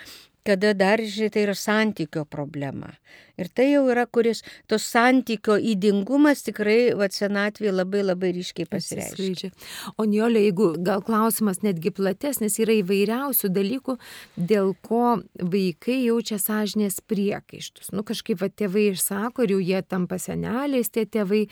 kada 0.47 0.73
dar, 0.73 1.01
tai 1.33 1.45
yra 1.45 1.55
santykio 1.57 2.25
problema. 2.25 2.93
Ir 3.41 3.49
tai 3.49 3.71
jau 3.71 3.85
yra, 3.89 4.05
kuris 4.05 4.43
tos 4.69 4.83
santykio 4.91 5.55
įdingumas 5.71 6.43
tikrai 6.45 6.91
senatvėje 7.11 7.73
labai 7.73 8.03
labai 8.05 8.31
ryškiai 8.35 8.67
pasireiškia. 8.69 9.49
O 9.97 10.05
Niolė, 10.05 10.43
jeigu 10.45 10.67
gal 10.85 11.01
klausimas 11.05 11.61
netgi 11.65 11.93
platesnis, 11.95 12.59
yra 12.61 12.75
įvairiausių 12.81 13.49
dalykų, 13.55 13.97
dėl 14.37 14.73
ko 14.85 15.21
vaikai 15.41 15.97
jaučia 16.03 16.37
sąžinės 16.41 16.99
priekaištus. 17.09 17.89
Nu 17.95 18.05
kažkaip 18.07 18.43
va, 18.43 18.51
tėvai 18.51 18.91
išsako 18.91 19.47
ir 19.47 19.55
jau 19.55 19.61
jie 19.71 19.81
tampa 19.81 20.19
seneliais, 20.21 20.91
tie 20.93 21.07
tėvai. 21.09 21.47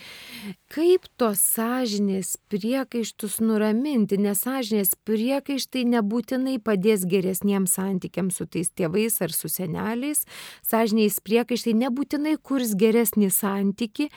Kaip 0.69 1.07
tos 1.17 1.41
sąžinės 1.55 2.35
priekaištus 2.51 3.39
nuraminti, 3.41 4.19
nes 4.21 4.45
sąžinės 4.45 4.93
priekaištai 5.09 5.87
nebūtinai 5.95 6.59
padės 6.61 7.07
geresniems 7.09 7.79
santykiams 7.79 8.37
su 8.37 8.45
tais 8.45 8.69
tėvais 8.79 9.19
ar 9.25 9.35
su 9.35 9.51
seneliais. 9.51 10.25
Sąžinės 10.67 11.19
priekaištai 11.25 11.75
nebūtinai 11.83 12.37
kurs 12.41 12.75
geresnį 12.79 13.29
santyki. 13.33 14.09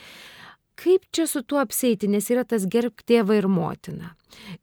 Kaip 0.79 1.05
čia 1.13 1.27
su 1.29 1.43
tuo 1.45 1.61
apseiti, 1.61 2.09
nes 2.09 2.31
yra 2.33 2.47
tas 2.49 2.65
gerb 2.67 3.05
tėvą 3.07 3.37
ir 3.43 3.49
motiną. 3.51 4.15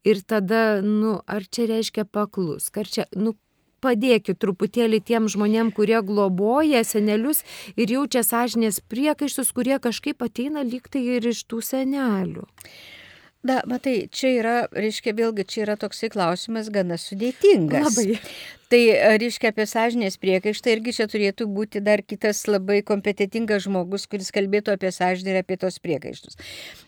Ir 0.04 0.24
tada, 0.26 0.80
nu, 0.82 1.20
ar 1.30 1.46
čia 1.46 1.68
reiškia 1.70 2.04
paklus, 2.10 2.66
ar 2.74 2.90
čia, 2.90 3.06
nu, 3.14 3.36
padėkit 3.80 4.40
truputėlį 4.42 5.00
tiem 5.06 5.28
žmonėm, 5.32 5.72
kurie 5.76 6.00
globoja 6.04 6.82
senelius 6.84 7.44
ir 7.76 7.92
jaučia 7.94 8.22
sąžinės 8.26 8.82
priekaištus, 8.92 9.52
kurie 9.56 9.78
kažkaip 9.82 10.22
ateina 10.26 10.64
liktai 10.66 11.06
ir 11.16 11.30
iš 11.32 11.46
tų 11.48 11.62
senelių. 11.64 12.46
Na, 13.46 13.62
matai, 13.64 14.04
čia 14.12 14.30
yra, 14.36 14.54
reiškia, 14.76 15.14
vėlgi 15.16 15.46
čia 15.48 15.62
yra 15.64 15.76
toksai 15.80 16.10
klausimas 16.12 16.68
gana 16.72 16.98
sudėtingas. 17.00 17.96
Labai. 17.96 18.18
Tai, 18.70 18.80
reiškia, 19.18 19.50
apie 19.50 19.64
sąžinės 19.66 20.18
priekaištą 20.20 20.74
irgi 20.76 20.92
čia 20.98 21.06
turėtų 21.10 21.48
būti 21.50 21.80
dar 21.82 22.04
kitas 22.06 22.44
labai 22.46 22.82
kompetitingas 22.86 23.64
žmogus, 23.64 24.04
kuris 24.12 24.28
kalbėtų 24.36 24.76
apie 24.76 24.92
sąžinę 24.94 25.32
ir 25.32 25.40
apie 25.40 25.56
tos 25.58 25.80
priekaištus. 25.82 26.36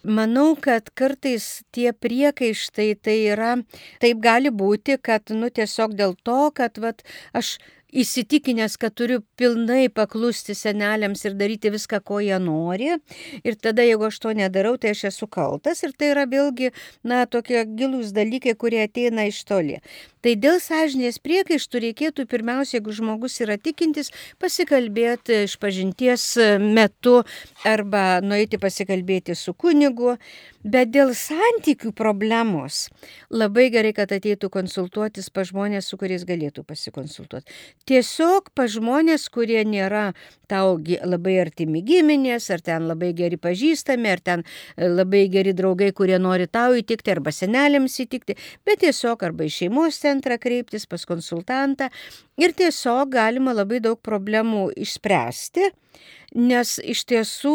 Manau, 0.05 0.53
kad 0.55 0.93
kartais 0.95 1.65
tie 1.75 1.88
priekaištai 1.97 2.91
tai 3.01 3.17
yra, 3.33 3.57
taip 4.05 4.21
gali 4.23 4.53
būti, 4.53 5.01
kad, 5.03 5.33
nu, 5.33 5.49
tiesiog 5.51 5.97
dėl 5.99 6.15
to, 6.23 6.43
kad, 6.55 6.79
vat, 6.85 7.03
aš 7.33 7.57
įsitikinęs, 7.92 8.78
kad 8.81 8.94
turiu 8.96 9.20
pilnai 9.38 9.88
paklusti 9.92 10.57
seneliams 10.57 11.24
ir 11.28 11.37
daryti 11.38 11.72
viską, 11.74 12.00
ko 12.05 12.20
jie 12.24 12.38
nori. 12.42 12.94
Ir 13.44 13.59
tada, 13.61 13.85
jeigu 13.87 14.09
aš 14.09 14.20
to 14.24 14.33
nedarau, 14.37 14.78
tai 14.81 14.94
aš 14.96 15.05
esu 15.12 15.28
kaltas. 15.28 15.85
Ir 15.87 15.92
tai 15.98 16.12
yra 16.14 16.26
vėlgi, 16.31 16.72
na, 17.05 17.24
tokie 17.26 17.64
gilūs 17.66 18.14
dalykai, 18.16 18.57
kurie 18.59 18.83
ateina 18.87 19.28
iš 19.28 19.44
toli. 19.48 19.81
Tai 20.23 20.37
dėl 20.39 20.61
sąžinės 20.63 21.19
priekaištų 21.23 21.83
reikėtų 21.87 22.27
pirmiausia, 22.31 22.79
jeigu 22.79 22.95
žmogus 22.95 23.41
yra 23.43 23.57
tikintis, 23.59 24.13
pasikalbėti 24.43 25.43
iš 25.49 25.57
pažinties 25.63 26.27
metu 26.63 27.21
arba 27.67 28.21
nueiti 28.23 28.61
pasikalbėti 28.63 29.35
su 29.39 29.55
kunigu. 29.55 30.17
Bet 30.63 30.93
dėl 30.95 31.11
santykių 31.19 31.91
problemos 31.99 32.85
labai 33.35 33.65
gerai, 33.75 33.91
kad 33.97 34.13
ateitų 34.15 34.47
konsultuotis 34.55 35.27
pa 35.35 35.43
žmonės, 35.43 35.89
su 35.91 35.99
kuriais 35.99 36.23
galėtų 36.23 36.63
pasikonsultuoti. 36.69 37.51
Tiesiog 37.91 38.53
pa 38.55 38.69
žmonės, 38.71 39.27
kurie 39.35 39.65
nėra 39.67 40.13
tau 40.47 40.77
labai 40.79 41.35
artimi 41.43 41.83
giminės, 41.83 42.47
ar 42.55 42.63
ten 42.63 42.87
labai 42.87 43.11
geri 43.17 43.41
pažįstami, 43.43 44.13
ar 44.13 44.23
ten 44.23 44.45
e, 44.45 44.87
labai 44.87 45.25
geri 45.33 45.55
draugai, 45.57 45.91
kurie 45.97 46.21
nori 46.23 46.47
tau 46.47 46.77
įtikti, 46.79 47.11
arba 47.11 47.35
senelėms 47.35 47.99
įtikti, 48.05 48.39
bet 48.63 48.85
tiesiog 48.85 49.27
arba 49.27 49.49
į 49.49 49.55
šeimos 49.57 49.99
centrą 50.12 50.38
kreiptis 50.40 50.87
pas 50.87 51.05
konsultantą 51.09 51.88
ir 52.40 52.55
tiesiog 52.57 53.12
galima 53.16 53.57
labai 53.57 53.81
daug 53.85 54.01
problemų 54.05 54.68
išspręsti 54.85 55.72
nes 56.35 56.77
iš 56.83 57.05
tiesų, 57.11 57.55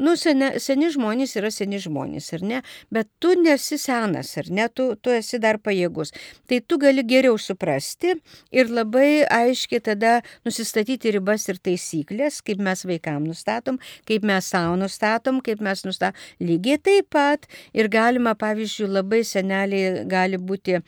nu, 0.00 0.14
seni, 0.18 0.54
seni 0.62 0.88
žmonės 0.92 1.36
yra 1.38 1.50
seni 1.52 1.78
žmonės, 1.82 2.30
ar 2.36 2.44
ne, 2.44 2.60
bet 2.94 3.08
tu 3.22 3.34
nesi 3.38 3.78
senas, 3.80 4.32
ar 4.40 4.50
ne, 4.50 4.68
tu, 4.72 4.92
tu 4.96 5.12
esi 5.14 5.40
dar 5.42 5.58
pajėgus. 5.62 6.14
Tai 6.48 6.60
tu 6.66 6.78
gali 6.80 7.04
geriau 7.06 7.38
suprasti 7.40 8.14
ir 8.54 8.72
labai 8.72 9.24
aiškiai 9.28 9.82
tada 9.90 10.14
nusistatyti 10.46 11.12
ribas 11.14 11.46
ir 11.52 11.60
taisyklės, 11.60 12.40
kaip 12.44 12.62
mes 12.64 12.84
vaikam 12.88 13.28
nustatom, 13.28 13.80
kaip 14.08 14.24
mes 14.26 14.48
savo 14.50 14.78
nustatom, 14.80 15.42
kaip 15.44 15.62
mes 15.64 15.84
nustatom. 15.86 16.18
Lygiai 16.40 16.80
taip 16.80 17.10
pat 17.14 17.48
ir 17.76 17.90
galima, 17.92 18.34
pavyzdžiui, 18.38 18.90
labai 18.98 19.22
seneliai 19.28 20.04
gali 20.08 20.40
būti 20.40 20.80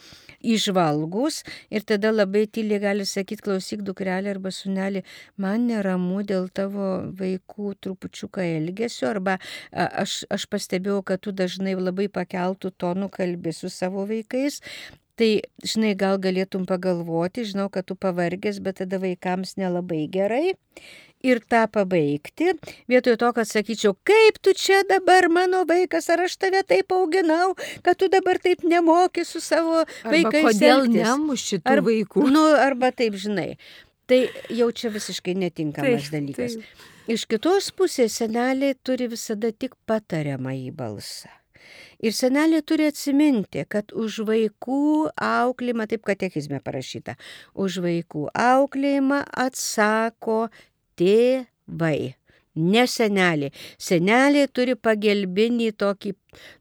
išvalgus 0.47 1.43
ir 1.75 1.85
tada 1.87 2.13
labai 2.15 2.47
tyliai 2.47 2.81
gali 2.83 3.07
sakyti, 3.09 3.45
klausyk 3.47 3.83
dukrelį 3.87 4.31
arba 4.35 4.53
sunelį, 4.55 5.03
man 5.43 5.67
neramu 5.71 6.23
dėl 6.27 6.49
tavo 6.55 6.91
vaikų 7.19 7.26
trupučiuką 7.87 8.45
elgesio 8.59 9.11
arba 9.13 9.39
aš, 9.73 10.23
aš 10.33 10.47
pastebėjau, 10.53 11.03
kad 11.07 11.25
tu 11.25 11.35
dažnai 11.37 11.77
labai 11.79 12.09
pakeltų 12.13 12.73
tonų 12.79 13.11
kalbė 13.17 13.55
su 13.57 13.73
savo 13.73 14.07
vaikais. 14.09 14.61
Tai, 15.17 15.31
žinai, 15.65 15.95
gal 15.97 16.19
galėtum 16.21 16.67
pagalvoti, 16.69 17.47
žinau, 17.49 17.71
kad 17.73 17.87
tu 17.89 17.95
pavargęs, 17.97 18.59
bet 18.61 18.83
tada 18.83 18.99
vaikams 19.01 19.55
nelabai 19.57 20.03
gerai 20.13 20.51
ir 21.25 21.41
tą 21.41 21.65
pabaigti, 21.73 22.53
vietoj 22.91 23.17
to, 23.21 23.31
kad 23.39 23.49
sakyčiau, 23.49 23.95
kaip 24.07 24.39
tu 24.45 24.53
čia 24.57 24.83
dabar 24.89 25.29
mano 25.33 25.65
vaikas, 25.69 26.09
ar 26.13 26.27
aš 26.27 26.37
tave 26.41 26.63
taip 26.69 26.93
auginau, 26.95 27.55
kad 27.87 27.99
tu 28.01 28.11
dabar 28.13 28.39
taip 28.43 28.65
nemoki 28.67 29.25
su 29.25 29.41
savo 29.41 29.83
arba 29.83 30.13
vaikais. 30.13 30.51
Kodėl 30.51 30.85
nemuši 30.93 31.63
tų 31.63 31.73
ar, 31.73 31.83
vaikų? 31.87 32.27
Nu, 32.33 32.45
arba 32.61 32.93
taip, 32.95 33.17
žinai. 33.21 33.55
Tai 34.07 34.21
jau 34.55 34.69
čia 34.71 34.93
visiškai 34.95 35.35
netinkamas 35.41 36.11
taip, 36.11 36.13
dalykas. 36.15 36.61
Taip. 36.61 36.93
Iš 37.07 37.23
kitos 37.31 37.69
pusės 37.71 38.17
seneliai 38.19 38.75
turi 38.83 39.07
visada 39.07 39.53
tik 39.55 39.77
patariamą 39.87 40.57
į 40.59 40.73
balsą. 40.75 41.29
Ir 42.03 42.11
senelė 42.19 42.65
turi 42.67 42.89
atsiminti, 42.91 43.63
kad 43.71 43.95
už 43.95 44.25
vaikų 44.27 44.79
auklėjimą, 45.15 45.87
taip 45.87 46.03
katekizme 46.09 46.59
parašyta, 46.67 47.15
už 47.55 47.79
vaikų 47.85 48.25
auklėjimą 48.35 49.21
atsako 49.45 50.49
tėvai, 50.99 52.17
ne 52.75 52.85
senelė. 52.91 53.53
Senelė 53.79 54.49
turi 54.51 54.75
pagelbinį 54.75 55.71
tokį 55.79 56.17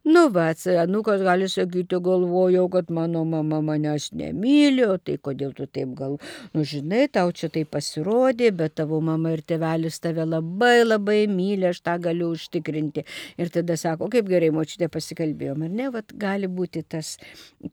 Nu, 0.05 0.27
va, 0.29 0.51
anukas 0.81 1.21
gali 1.25 1.47
sakyti, 1.49 1.97
galvojau, 2.03 2.67
kad 2.71 2.91
mano 2.93 3.23
mama 3.25 3.61
manęs 3.65 4.11
nemyli, 4.13 4.85
o 4.85 4.97
tai 4.97 5.17
kodėl 5.17 5.53
tu 5.57 5.65
taip 5.65 5.95
gal, 5.97 6.17
nu 6.53 6.65
žinai, 6.67 7.07
tau 7.11 7.31
čia 7.35 7.49
tai 7.53 7.65
pasirodė, 7.65 8.51
bet 8.55 8.75
tavo 8.79 8.99
mama 9.01 9.33
ir 9.35 9.41
tėvelis 9.41 9.97
tave 10.03 10.25
labai 10.27 10.83
labai 10.85 11.19
myli, 11.31 11.65
aš 11.69 11.81
tą 11.85 11.97
galiu 12.03 12.31
užtikrinti. 12.35 13.05
Ir 13.41 13.51
tada 13.53 13.77
sako, 13.79 14.09
kaip 14.13 14.29
gerai 14.29 14.51
močiutė 14.55 14.89
pasikalbėjom, 14.93 15.65
ar 15.65 15.73
ne, 15.79 15.89
va, 15.93 16.03
gali 16.25 16.49
būti 16.51 16.85
tas 16.87 17.15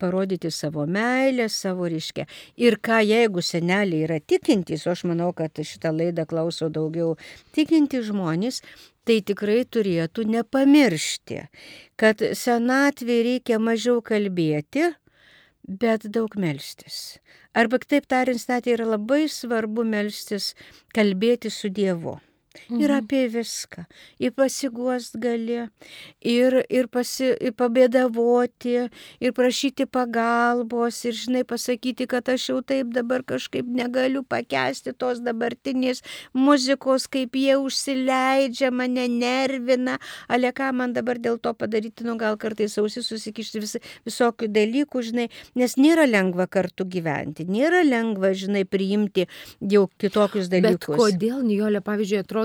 parodyti 0.00 0.50
savo 0.50 0.86
meilę, 0.86 1.48
savo 1.52 1.90
ryškę. 1.92 2.26
Ir 2.64 2.78
ką 2.80 3.02
jeigu 3.04 3.44
seneliai 3.44 4.06
yra 4.06 4.20
tikintys, 4.20 4.86
o 4.86 4.96
aš 4.96 5.04
manau, 5.10 5.32
kad 5.36 5.60
šitą 5.60 5.92
laidą 5.94 6.26
klauso 6.28 6.70
daugiau 6.72 7.16
tikintys 7.56 8.08
žmonės, 8.08 8.62
tai 9.08 9.20
tikrai 9.26 9.62
turėtų 9.64 10.26
nepamiršti, 10.30 11.44
kad 12.00 12.22
senatvė 12.38 13.18
reikia 13.28 13.58
mažiau 13.62 14.02
kalbėti, 14.04 14.90
bet 15.62 16.08
daug 16.10 16.34
melstis. 16.36 17.18
Arba 17.54 17.78
kitaip 17.82 18.08
tariant, 18.08 18.40
statė 18.40 18.76
yra 18.76 18.88
labai 18.94 19.26
svarbu 19.28 19.84
melstis, 19.84 20.52
kalbėti 20.96 21.52
su 21.52 21.68
Dievu. 21.68 22.18
Ir 22.72 22.92
apie 22.92 23.26
viską. 23.32 23.86
Ir 24.22 24.32
pasiguost 24.36 25.16
gali, 25.20 25.58
ir, 26.20 26.56
ir, 26.68 26.88
pasi, 26.92 27.32
ir 27.40 27.54
pabėdavoti, 27.56 28.74
ir 29.22 29.34
prašyti 29.36 29.86
pagalbos, 29.90 30.98
ir, 31.08 31.16
žinai, 31.16 31.42
pasakyti, 31.48 32.06
kad 32.10 32.28
aš 32.32 32.48
jau 32.50 32.58
taip 32.66 32.92
dabar 32.94 33.24
kažkaip 33.26 33.68
negaliu 33.68 34.22
pakesti 34.22 34.92
tos 34.92 35.22
dabartinės 35.24 36.02
muzikos, 36.36 37.08
kaip 37.12 37.36
jie 37.38 37.56
užsileidžia, 37.60 38.72
mane 38.74 39.08
nervina, 39.08 39.98
ale 40.28 40.52
ką 40.52 40.72
man 40.76 40.96
dabar 40.96 41.20
dėl 41.22 41.40
to 41.42 41.54
padaryti, 41.56 42.06
nu 42.08 42.18
gal 42.20 42.38
kartais 42.40 42.76
ausis 42.80 43.08
susikišti 43.08 43.62
vis, 43.64 43.76
visokių 44.08 44.50
dalykų, 44.52 45.04
žinai, 45.08 45.28
nes 45.58 45.76
nėra 45.80 46.06
lengva 46.08 46.48
kartu 46.50 46.86
gyventi, 46.88 47.48
nėra 47.48 47.82
lengva, 47.86 48.32
žinai, 48.36 48.64
priimti 48.68 49.26
jau 49.60 49.86
kitokius 50.00 50.52
dalykus. 50.52 50.96
Bet 50.96 51.00
kodėl, 51.00 51.42
Nijolė, 51.46 51.82
pavyzdžiui, 51.84 52.22
atrodo, 52.22 52.41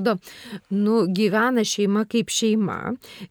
nu, 0.74 1.06
gyvena 1.14 1.64
šeima 1.68 2.06
kaip 2.10 2.32
šeima 2.34 2.78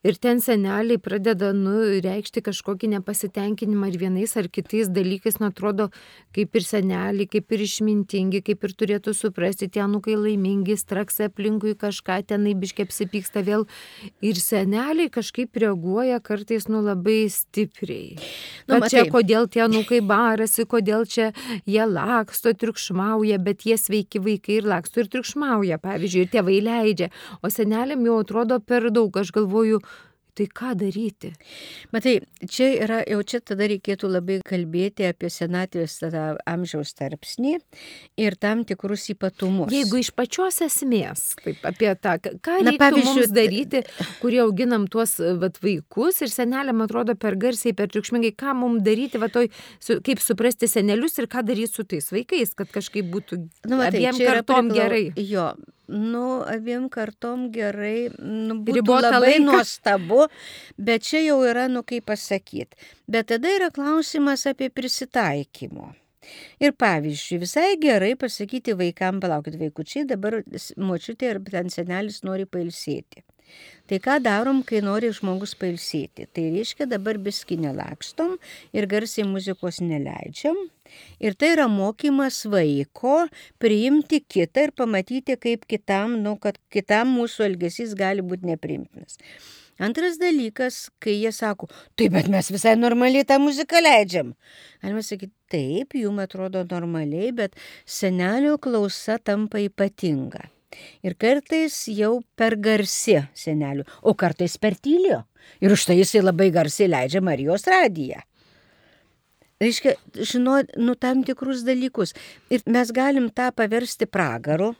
ir 0.06 0.18
ten 0.20 0.40
seneliai 0.42 0.98
pradeda, 1.02 1.52
nu, 1.56 1.74
reikšti 2.04 2.42
kažkokį 2.46 2.90
nepasitenkinimą 2.96 3.90
ir 3.92 3.98
vienais 4.00 4.36
ar 4.36 4.48
kitais 4.52 4.90
dalykais, 4.92 5.38
nu, 5.40 5.50
atrodo, 5.50 5.88
kaip 6.36 6.56
ir 6.56 6.66
seneliai, 6.66 7.28
kaip 7.30 7.52
ir 7.54 7.64
išmintingi, 7.66 8.42
kaip 8.46 8.66
ir 8.66 8.76
turėtų 8.82 9.14
suprasti, 9.16 9.70
tie 9.72 9.86
nukai 9.90 10.16
laimingi, 10.18 10.76
straksa 10.80 11.30
aplinkui 11.30 11.76
kažką, 11.78 12.20
tenai 12.32 12.54
biškiai 12.58 12.88
apsipyksta 12.88 13.44
vėl 13.46 13.66
ir 14.24 14.40
seneliai 14.40 15.10
kažkaip 15.12 15.56
reaguoja 15.62 16.20
kartais, 16.24 16.68
nu, 16.70 16.82
labai 16.84 17.26
stipriai. 17.32 18.16
Nu, 18.66 18.80
matai, 18.80 18.90
čia 18.92 19.04
kodėl 19.12 19.48
tie 19.52 19.66
nukai 19.70 20.02
barasi, 20.04 20.66
kodėl 20.68 21.06
čia 21.10 21.30
jie 21.68 21.84
laksto, 21.88 22.52
triukšmauja, 22.56 23.38
bet 23.42 23.66
jie 23.68 23.78
sveiki 23.80 24.20
vaikai 24.22 24.60
ir 24.60 24.68
laksto 24.70 25.02
ir 25.02 25.10
triukšmauja, 25.12 25.78
pavyzdžiui, 25.82 26.26
ir 26.26 26.32
tėvai 26.32 26.55
leidžia, 26.64 27.10
o 27.42 27.52
seneliam 27.52 28.04
jau 28.06 28.20
atrodo 28.22 28.60
per 28.60 28.90
daug, 28.94 29.16
aš 29.16 29.32
galvoju, 29.36 29.82
Tai 30.36 30.44
ką 30.52 30.74
daryti? 30.76 31.30
Matai, 31.96 32.18
čia 32.52 32.66
yra, 32.84 32.98
jau 33.08 33.22
čia 33.24 33.38
tada 33.40 33.64
reikėtų 33.70 34.08
labai 34.10 34.34
kalbėti 34.44 35.06
apie 35.08 35.30
senatvės 35.32 35.94
tada 36.02 36.24
amžiaus 36.44 36.90
tarpsnį 36.98 37.54
ir 38.20 38.34
tam 38.36 38.66
tikrus 38.68 39.06
ypatumus. 39.14 39.72
Jeigu 39.72 40.02
iš 40.02 40.10
pačios 40.12 40.60
esmės, 40.66 41.22
taip, 41.40 41.62
apie 41.64 41.88
tą, 41.96 42.18
ką 42.20 42.58
Na, 42.66 42.74
pavyzdžiui, 42.76 43.30
daryti, 43.32 43.80
kurie 44.20 44.42
auginam 44.44 44.84
tuos 44.92 45.16
vat, 45.40 45.56
vaikus 45.64 46.20
ir 46.26 46.32
seneliam 46.32 46.84
atrodo 46.84 47.16
per 47.16 47.38
garsiai, 47.40 47.72
per 47.76 47.88
triukšmingai, 47.94 48.34
ką 48.36 48.52
mums 48.60 48.84
daryti, 48.84 49.22
va, 49.22 49.30
toj, 49.32 49.48
su, 49.80 50.02
kaip 50.04 50.20
suprasti 50.20 50.68
senelius 50.68 51.16
ir 51.16 51.30
ką 51.32 51.46
daryti 51.48 51.72
su 51.72 51.86
tais 51.88 52.12
vaikais, 52.12 52.52
kad 52.60 52.68
kažkaip 52.76 53.08
būtų 53.08 53.40
nu, 53.40 53.80
matai, 53.80 54.04
abiem 54.04 54.20
kartom 54.20 54.68
priklau... 54.68 54.84
gerai. 54.84 55.02
Jo, 55.16 55.54
nu, 55.88 56.42
abiem 56.46 56.88
kartom 56.88 57.50
gerai, 57.52 58.08
nu, 58.18 58.58
Ribota 58.74 59.12
labai 59.14 59.36
laiką. 59.36 59.44
nuostabu, 59.44 60.26
bet 60.78 61.06
čia 61.06 61.22
jau 61.26 61.38
yra, 61.46 61.68
nu, 61.68 61.84
kaip 61.86 62.06
pasakyti. 62.10 62.76
Bet 63.06 63.30
tada 63.32 63.52
yra 63.58 63.70
klausimas 63.70 64.46
apie 64.50 64.70
prisitaikymo. 64.70 65.92
Ir 66.58 66.72
pavyzdžiui, 66.74 67.38
visai 67.44 67.76
gerai 67.78 68.16
pasakyti 68.18 68.74
vaikam, 68.74 69.20
palaukit 69.22 69.54
vaikučiai, 69.60 70.06
dabar 70.10 70.40
močiutė 70.76 71.30
ir 71.30 71.40
ten 71.50 71.70
senelis 71.70 72.24
nori 72.26 72.48
pailsėti. 72.50 73.22
Tai 73.86 73.98
ką 74.02 74.16
darom, 74.18 74.62
kai 74.66 74.80
nori 74.82 75.12
žmogus 75.14 75.52
pailsėti? 75.58 76.24
Tai 76.34 76.46
reiškia 76.56 76.88
dabar 76.90 77.20
biski 77.22 77.58
nelakstom 77.62 78.32
ir 78.74 78.88
garsiai 78.90 79.26
muzikos 79.28 79.78
neleidžiam. 79.78 80.58
Ir 81.22 81.36
tai 81.38 81.52
yra 81.54 81.68
mokymas 81.70 82.40
vaiko 82.50 83.28
priimti 83.62 84.20
kitą 84.22 84.66
ir 84.66 84.72
pamatyti, 84.74 85.36
kaip 85.38 85.68
kitam, 85.70 86.18
nu, 86.24 86.34
kad 86.42 86.58
kitam 86.74 87.14
mūsų 87.14 87.46
elgesys 87.50 87.94
gali 87.98 88.26
būti 88.26 88.50
neprimtinas. 88.50 89.20
Antras 89.78 90.16
dalykas, 90.16 90.86
kai 91.04 91.18
jie 91.20 91.30
sako, 91.36 91.68
taip, 92.00 92.14
bet 92.16 92.30
mes 92.32 92.48
visai 92.48 92.74
normaliai 92.80 93.26
tą 93.28 93.36
muziką 93.42 93.82
leidžiam. 93.84 94.32
Galima 94.80 95.04
sakyti, 95.04 95.34
taip, 95.52 95.94
jums 96.00 96.24
atrodo 96.24 96.64
normaliai, 96.70 97.30
bet 97.36 97.58
senelio 97.84 98.56
klausa 98.56 99.20
tampa 99.20 99.60
ypatinga. 99.60 100.48
Ir 101.06 101.16
kartais 101.20 101.76
jau 101.92 102.20
per 102.36 102.56
garsi 102.60 103.18
senelių, 103.36 103.86
o 104.02 104.14
kartais 104.14 104.56
per 104.60 104.78
tylio. 104.78 105.24
Ir 105.62 105.72
už 105.72 105.88
tai 105.88 106.00
jisai 106.00 106.24
labai 106.24 106.50
garsiai 106.54 106.90
leidžia 106.90 107.22
Marijos 107.24 107.68
radiją. 107.70 108.22
Reiškia, 109.60 109.94
žinot, 110.20 110.74
nu 110.76 110.94
tam 111.00 111.22
tikrus 111.24 111.62
dalykus. 111.64 112.12
Ir 112.52 112.60
mes 112.68 112.90
galim 112.92 113.30
tą 113.32 113.48
paversti 113.56 114.04
pragaru. 114.04 114.74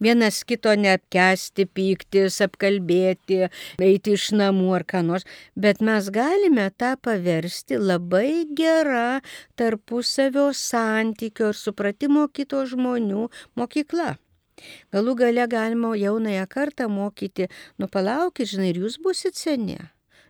Vienas 0.00 0.40
kito 0.48 0.72
neapkesti, 0.78 1.66
pyktis, 1.76 2.38
apkalbėti, 2.46 3.42
eiti 3.82 4.14
iš 4.16 4.30
namų 4.40 4.70
ar 4.78 4.86
ką 4.88 5.02
nors, 5.04 5.26
bet 5.52 5.82
mes 5.84 6.08
galime 6.14 6.70
tą 6.80 6.94
paversti 6.96 7.76
labai 7.76 8.46
gerą 8.56 9.20
tarpusavio 9.60 10.48
santykio 10.56 11.52
ir 11.52 11.60
supratimo 11.60 12.24
kito 12.32 12.64
žmonių 12.72 13.28
mokykla. 13.60 14.14
Galų 14.94 15.16
gale 15.22 15.46
galima 15.50 15.94
jaunąją 15.96 16.46
kartą 16.50 16.88
mokyti, 16.92 17.50
nu 17.78 17.88
palaukit, 17.88 18.50
žinai, 18.52 18.72
ir 18.72 18.82
jūs 18.84 18.98
busit 19.02 19.38
seni. 19.38 19.78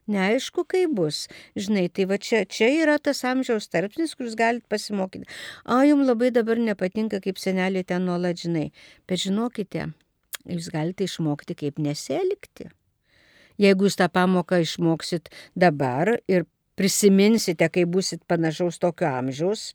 Neaišku, 0.06 0.62
kaip 0.70 0.92
bus. 0.94 1.24
Žinai, 1.58 1.88
tai 1.90 2.06
va 2.06 2.18
čia, 2.22 2.44
čia 2.46 2.68
yra 2.84 2.94
tas 3.02 3.24
amžiaus 3.26 3.66
tarpsnis, 3.72 4.14
kur 4.14 4.28
jūs 4.28 4.36
galite 4.38 4.68
pasimokyti. 4.70 5.26
A, 5.66 5.82
jums 5.88 6.06
labai 6.06 6.30
dabar 6.34 6.60
nepatinka, 6.62 7.18
kaip 7.24 7.40
senelė 7.42 7.82
ten 7.86 8.06
nuolat 8.06 8.38
žinai. 8.38 8.68
Bet 9.10 9.24
žinokite, 9.24 9.88
jūs 10.46 10.70
galite 10.70 11.08
išmokti, 11.10 11.58
kaip 11.58 11.82
neselgti. 11.82 12.70
Jeigu 13.58 13.88
jūs 13.88 13.98
tą 13.98 14.06
pamoką 14.12 14.60
išmoksit 14.62 15.32
dabar 15.58 16.18
ir 16.30 16.46
prisiminsite, 16.76 17.68
kai 17.72 17.84
busit 17.88 18.24
panašaus 18.28 18.80
tokio 18.82 19.08
amžiaus, 19.10 19.70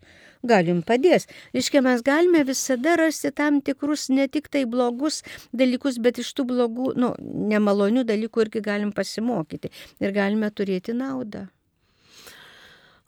galim 0.47 0.81
padės. 0.85 1.27
Iškia, 1.57 1.83
mes 1.85 2.03
galime 2.05 2.43
visada 2.47 2.97
rasti 2.99 3.33
tam 3.35 3.61
tikrus 3.61 4.09
ne 4.09 4.27
tik 4.31 4.49
tai 4.53 4.65
blogus 4.69 5.21
dalykus, 5.53 6.01
bet 6.01 6.21
iš 6.21 6.33
tų 6.37 6.47
blogų, 6.53 6.91
nu, 7.01 7.13
nemalonių 7.53 8.05
dalykų 8.09 8.47
irgi 8.47 8.65
galim 8.65 8.93
pasimokyti 8.93 9.73
ir 9.99 10.15
galime 10.15 10.51
turėti 10.53 10.97
naudą. 10.97 11.47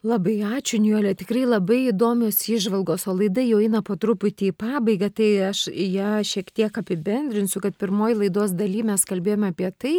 Labai 0.03 0.41
ačiū, 0.43 0.81
Niolė, 0.83 1.13
tikrai 1.15 1.45
labai 1.47 1.77
įdomios 1.87 2.41
įžvalgos, 2.51 3.05
o 3.07 3.13
laida 3.15 3.39
jau 3.45 3.61
eina 3.63 3.79
po 3.87 3.95
truputį 3.95 4.49
į 4.51 4.55
pabaigą, 4.59 5.07
tai 5.15 5.29
aš 5.47 5.61
ją 5.71 6.17
šiek 6.27 6.49
tiek 6.51 6.79
apibendrinsiu, 6.81 7.61
kad 7.63 7.77
pirmoji 7.79 8.17
laidos 8.25 8.51
daly 8.59 8.83
mes 8.83 9.07
kalbėjome 9.07 9.53
apie 9.53 9.69
tai, 9.71 9.93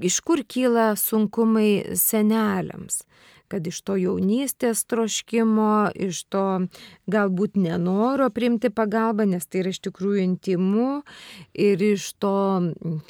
iš 0.00 0.20
kur 0.24 0.44
kyla 0.48 0.92
sunkumai 0.98 1.96
seneliams 1.98 3.02
kad 3.50 3.66
iš 3.66 3.80
to 3.82 3.96
jaunystės 3.98 4.84
troškimo, 4.86 5.90
iš 5.98 6.22
to 6.30 6.44
galbūt 7.10 7.56
nenoro 7.58 8.28
priimti 8.30 8.70
pagalbą, 8.70 9.26
nes 9.26 9.46
tai 9.50 9.64
yra 9.64 9.72
iš 9.74 9.80
tikrųjų 9.88 10.22
intimu 10.22 10.90
ir 11.58 11.82
iš 11.82 12.12
to 12.22 12.34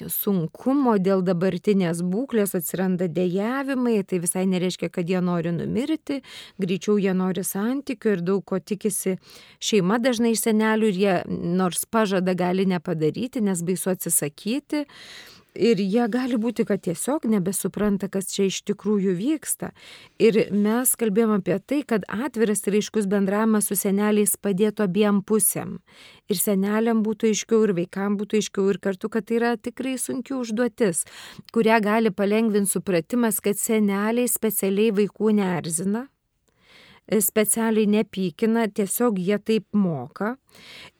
sunkumo 0.08 0.96
dėl 1.02 1.20
dabartinės 1.26 2.00
būklės 2.12 2.56
atsiranda 2.56 3.10
dėjavimai, 3.12 3.98
tai 4.08 4.22
visai 4.24 4.46
nereiškia, 4.48 4.88
kad 4.94 5.12
jie 5.12 5.20
nori 5.24 5.52
numirti, 5.52 6.22
greičiau 6.60 6.96
jie 7.00 7.12
nori 7.16 7.44
santykių 7.44 8.16
ir 8.16 8.24
daug 8.24 8.44
ko 8.48 8.62
tikisi 8.64 9.18
šeima 9.60 10.00
dažnai 10.00 10.32
iš 10.32 10.46
senelių 10.46 10.88
ir 10.88 11.02
jie 11.04 11.18
nors 11.60 11.84
pažada 11.84 12.32
gali 12.32 12.64
nepadaryti, 12.70 13.44
nes 13.44 13.60
baisu 13.66 13.92
atsisakyti. 13.92 14.86
Ir 15.58 15.80
jie 15.82 16.04
gali 16.06 16.36
būti, 16.38 16.62
kad 16.62 16.78
tiesiog 16.84 17.24
nebesupranta, 17.26 18.06
kas 18.08 18.28
čia 18.30 18.46
iš 18.46 18.60
tikrųjų 18.70 19.16
vyksta. 19.18 19.72
Ir 20.22 20.38
mes 20.54 20.92
kalbėjom 20.94 21.32
apie 21.40 21.56
tai, 21.58 21.80
kad 21.82 22.06
atviras 22.06 22.62
ir 22.70 22.76
aiškus 22.78 23.08
bendravimas 23.10 23.66
su 23.66 23.74
seneliais 23.74 24.36
padėtų 24.38 24.86
abiem 24.86 25.18
pusėm. 25.26 25.80
Ir 26.30 26.38
seneliam 26.38 27.02
būtų 27.02 27.32
aiškiau, 27.32 27.64
ir 27.66 27.74
vaikam 27.80 28.14
būtų 28.20 28.38
aiškiau, 28.38 28.68
ir 28.70 28.78
kartu, 28.78 29.10
kad 29.10 29.26
tai 29.26 29.40
yra 29.40 29.56
tikrai 29.58 29.96
sunki 29.98 30.36
užduotis, 30.38 31.02
kurią 31.50 31.80
gali 31.82 32.14
palengvinti 32.14 32.70
supratimas, 32.70 33.42
kad 33.42 33.58
seneliai 33.58 34.30
specialiai 34.30 34.94
vaikų 34.94 35.34
neerzina, 35.40 36.06
specialiai 37.10 37.90
nepykina, 37.90 38.68
tiesiog 38.70 39.18
jie 39.18 39.38
taip 39.42 39.66
moka. 39.74 40.36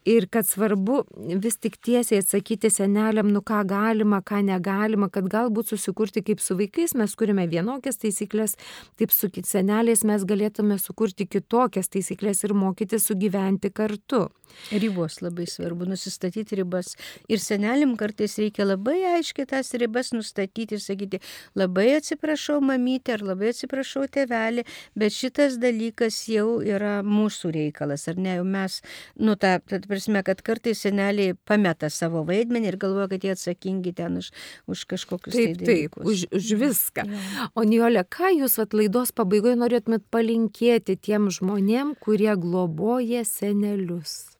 Ir 0.05 0.25
kad 0.33 0.47
svarbu 0.49 1.03
vis 1.43 1.59
tik 1.61 1.75
tiesiai 1.77 2.23
atsakyti 2.23 2.71
seneliam, 2.73 3.27
nu 3.29 3.43
ką 3.45 3.59
galima, 3.69 4.23
ką 4.25 4.39
negalima, 4.47 5.11
kad 5.13 5.27
galbūt 5.29 5.75
susikurti 5.75 6.23
kaip 6.25 6.41
su 6.41 6.57
vaikais 6.57 6.95
mes 6.97 7.13
kuriame 7.15 7.45
vienokias 7.51 8.01
taisyklės, 8.01 8.57
taip 8.97 9.13
su 9.13 9.29
seneliais 9.45 10.01
mes 10.03 10.25
galėtume 10.25 10.79
sukurti 10.81 11.29
kitokias 11.29 11.93
taisyklės 11.93 12.41
ir 12.47 12.57
mokyti 12.57 12.97
sugyventi 12.97 13.69
kartu. 13.69 14.29
Ribos 14.71 15.21
labai 15.21 15.45
svarbu, 15.47 15.85
nusistatyti 15.87 16.57
ribas. 16.59 16.95
Ir 17.31 17.39
seneliam 17.39 17.93
kartais 17.99 18.37
reikia 18.41 18.65
labai 18.65 18.97
aiškiai 19.13 19.47
tas 19.47 19.71
ribas 19.79 20.11
nustatyti 20.15 20.75
ir 20.77 20.83
sakyti, 20.83 21.21
labai 21.55 21.87
atsiprašau 21.97 22.59
mamytė 22.63 23.15
ar 23.17 23.25
labai 23.31 23.51
atsiprašau 23.53 24.07
tevelį, 24.11 24.65
bet 24.97 25.15
šitas 25.15 25.57
dalykas 25.61 26.19
jau 26.31 26.59
yra 26.65 26.99
mūsų 27.05 27.53
reikalas, 27.57 28.07
ar 28.11 28.19
ne, 28.19 28.37
jau 28.39 28.47
mes, 28.47 28.81
nu 29.19 29.37
tą, 29.41 29.53
tad 29.71 29.87
prasme, 29.89 30.21
kad 30.27 30.43
kartais 30.45 30.83
seneliai 30.85 31.35
pameta 31.47 31.89
savo 31.93 32.23
vaidmenį 32.27 32.71
ir 32.71 32.77
galvoja, 32.81 33.09
kad 33.11 33.25
jie 33.25 33.33
atsakingi 33.35 33.93
ten 33.97 34.19
už, 34.21 34.31
už 34.71 34.85
kažkokius 34.93 35.35
taip, 35.35 35.57
tai 35.57 35.65
taip, 35.65 35.97
dalykus. 35.97 36.05
už, 36.05 36.25
už 36.37 36.51
viską. 36.61 37.07
Jo. 37.07 37.47
O 37.55 37.65
Nijolė, 37.67 38.05
ką 38.05 38.33
jūs 38.35 38.59
at 38.63 38.77
laidos 38.77 39.13
pabaigoje 39.17 39.57
norėtumėt 39.59 40.05
palinkėti 40.13 40.97
tiem 40.97 41.31
žmonėm, 41.33 41.95
kurie 42.01 42.31
globoja 42.39 43.25
senelius? 43.27 44.31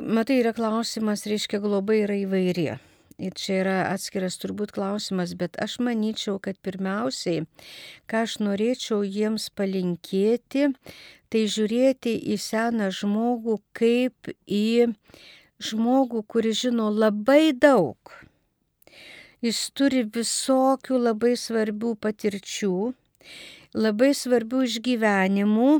Matai, 0.00 0.38
yra 0.44 0.54
klausimas, 0.56 1.26
reiškia, 1.28 1.58
globa 1.62 1.96
yra 1.98 2.14
įvairi. 2.20 2.68
Ir 3.20 3.34
čia 3.36 3.56
yra 3.60 3.76
atskiras 3.90 4.38
turbūt 4.40 4.70
klausimas, 4.72 5.34
bet 5.36 5.58
aš 5.60 5.76
manyčiau, 5.84 6.38
kad 6.40 6.56
pirmiausiai, 6.64 7.44
ką 8.08 8.22
aš 8.24 8.38
norėčiau 8.40 9.02
jiems 9.04 9.50
palinkėti, 9.52 10.70
tai 11.28 11.42
žiūrėti 11.54 12.14
į 12.32 12.38
seną 12.40 12.88
žmogų 12.96 13.58
kaip 13.76 14.32
į 14.48 14.88
žmogų, 15.60 16.24
kuris 16.32 16.62
žino 16.64 16.88
labai 16.88 17.52
daug. 17.52 18.14
Jis 19.44 19.60
turi 19.76 20.02
visokių 20.16 21.04
labai 21.04 21.36
svarbių 21.36 21.94
patirčių, 22.00 22.74
labai 23.76 24.10
svarbių 24.16 24.64
išgyvenimų 24.68 25.70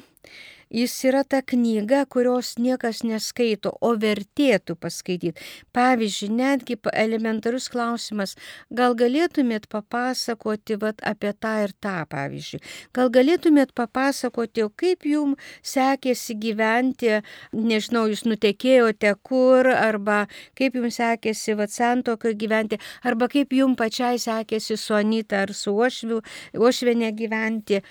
jis 0.71 0.95
yra 1.05 1.23
ta 1.25 1.41
knyga, 1.43 2.05
kurios 2.07 2.55
niekas 2.59 3.03
neskaito, 3.07 3.73
o 3.81 3.93
vertėtų 3.99 4.77
paskaityti. 4.81 5.43
Pavyzdžiui, 5.77 6.31
netgi 6.39 6.77
elementarus 6.93 7.68
klausimas, 7.73 8.37
gal 8.71 8.95
galėtumėt 8.99 9.66
papasakoti 9.73 10.79
vat, 10.81 11.03
apie 11.07 11.33
tą 11.35 11.55
ir 11.64 11.75
tą, 11.83 11.97
pavyzdžiui. 12.11 12.62
Gal 12.97 13.11
galėtumėt 13.14 13.75
papasakoti, 13.75 14.66
kaip 14.81 15.07
jums 15.09 15.51
sekėsi 15.66 16.37
gyventi, 16.41 17.18
nežinau, 17.53 18.07
jūs 18.11 18.25
nutekėjote 18.29 19.14
kur, 19.27 19.68
arba 19.75 20.25
kaip 20.59 20.79
jums 20.79 21.01
sekėsi 21.01 21.57
vat, 21.59 21.75
santokio 21.75 22.33
gyventi, 22.39 22.79
arba 23.03 23.29
kaip 23.33 23.53
jums 23.55 23.79
pačiai 23.81 24.18
sekėsi 24.23 24.79
su 24.79 24.95
Anita 24.95 25.45
ar 25.47 25.55
su 25.57 25.75
Ošviu, 25.75 26.23
Ošvenė 26.55 27.12
gyventi. 27.16 27.83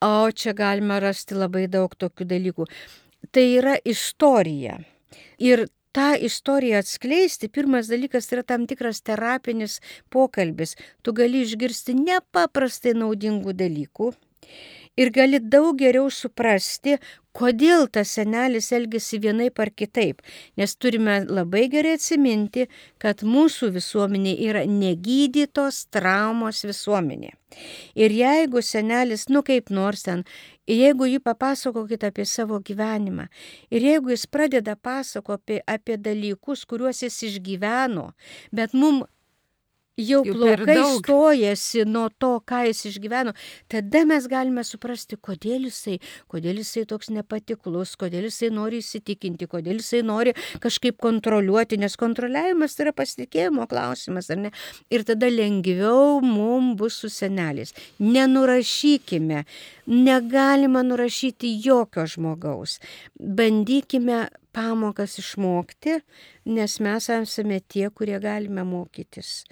O 0.00 0.30
čia 0.30 0.52
galima 0.54 1.00
rasti 1.02 1.34
labai 1.34 1.66
daug 1.66 1.94
tokių 1.98 2.26
dalykų. 2.30 2.66
Tai 3.34 3.44
yra 3.58 3.74
istorija. 3.82 4.78
Ir 5.42 5.66
tą 5.96 6.12
istoriją 6.28 6.78
atskleisti, 6.84 7.50
pirmas 7.50 7.90
dalykas 7.90 8.30
yra 8.30 8.44
tam 8.46 8.68
tikras 8.70 9.02
terapinis 9.02 9.80
pokalbis. 10.14 10.76
Tu 11.02 11.14
gali 11.18 11.42
išgirsti 11.42 11.96
nepaprastai 11.98 12.94
naudingų 12.94 13.56
dalykų 13.58 14.12
ir 14.98 15.12
gali 15.14 15.38
daug 15.40 15.78
geriau 15.78 16.10
suprasti, 16.10 16.98
kodėl 17.38 17.86
tas 17.94 18.10
senelis 18.18 18.72
elgesi 18.74 19.20
vienaip 19.22 19.60
ar 19.62 19.70
kitaip. 19.70 20.22
Nes 20.58 20.74
turime 20.74 21.20
labai 21.28 21.68
gerai 21.70 21.94
atsiminti, 21.98 22.66
kad 22.98 23.22
mūsų 23.22 23.70
visuomenė 23.76 24.34
yra 24.48 24.64
negydytos 24.66 25.84
traumos 25.94 26.64
visuomenė. 26.66 27.34
Ir 27.96 28.12
jeigu 28.12 28.62
senelis, 28.64 29.28
nu 29.32 29.44
kaip 29.46 29.70
nors 29.70 30.02
ten, 30.08 30.24
jeigu 30.68 31.06
jį 31.08 31.20
papasakokit 31.24 32.04
apie 32.10 32.26
savo 32.28 32.58
gyvenimą, 32.60 33.28
ir 33.70 33.86
jeigu 33.86 34.12
jis 34.12 34.26
pradeda 34.26 34.74
pasakoti 34.76 35.62
apie, 35.62 35.78
apie 35.78 35.96
dalykus, 35.96 36.66
kuriuos 36.68 37.04
jis 37.06 37.22
išgyveno, 37.30 38.10
bet 38.52 38.74
mums 38.74 39.06
jau, 39.98 40.22
plaukai 40.24 40.76
stojasi 40.98 41.84
nuo 41.88 42.06
to, 42.18 42.30
ką 42.46 42.62
jis 42.68 42.84
išgyveno, 42.92 43.34
tada 43.70 44.04
mes 44.08 44.28
galime 44.30 44.62
suprasti, 44.66 45.18
kodėl 45.20 45.66
jisai, 45.68 45.98
kodėl 46.30 46.60
jisai 46.62 46.84
toks 46.88 47.10
nepatiklus, 47.14 47.96
kodėl 48.00 48.28
jisai 48.28 48.52
nori 48.54 48.80
įsitikinti, 48.82 49.48
kodėl 49.50 49.80
jisai 49.82 50.04
nori 50.06 50.34
kažkaip 50.62 50.98
kontroliuoti, 51.02 51.80
nes 51.82 51.98
kontroliavimas 51.98 52.76
tai 52.78 52.88
yra 52.88 52.94
pasitikėjimo 52.96 53.66
klausimas, 53.70 54.30
ar 54.30 54.42
ne? 54.46 54.52
Ir 54.94 55.04
tada 55.08 55.30
lengviau 55.32 56.20
mums 56.24 56.76
bus 56.78 57.00
su 57.02 57.10
seneliais. 57.12 57.74
Nenurašykime, 57.98 59.44
negalima 59.90 60.84
nurašyti 60.86 61.56
jokio 61.64 62.06
žmogaus. 62.06 62.78
Bandykime 63.18 64.28
pamokas 64.54 65.18
išmokti, 65.20 66.00
nes 66.48 66.78
mes 66.82 67.10
esame 67.14 67.60
tie, 67.60 67.90
kurie 67.94 68.18
galime 68.22 68.64
mokytis 68.66 69.44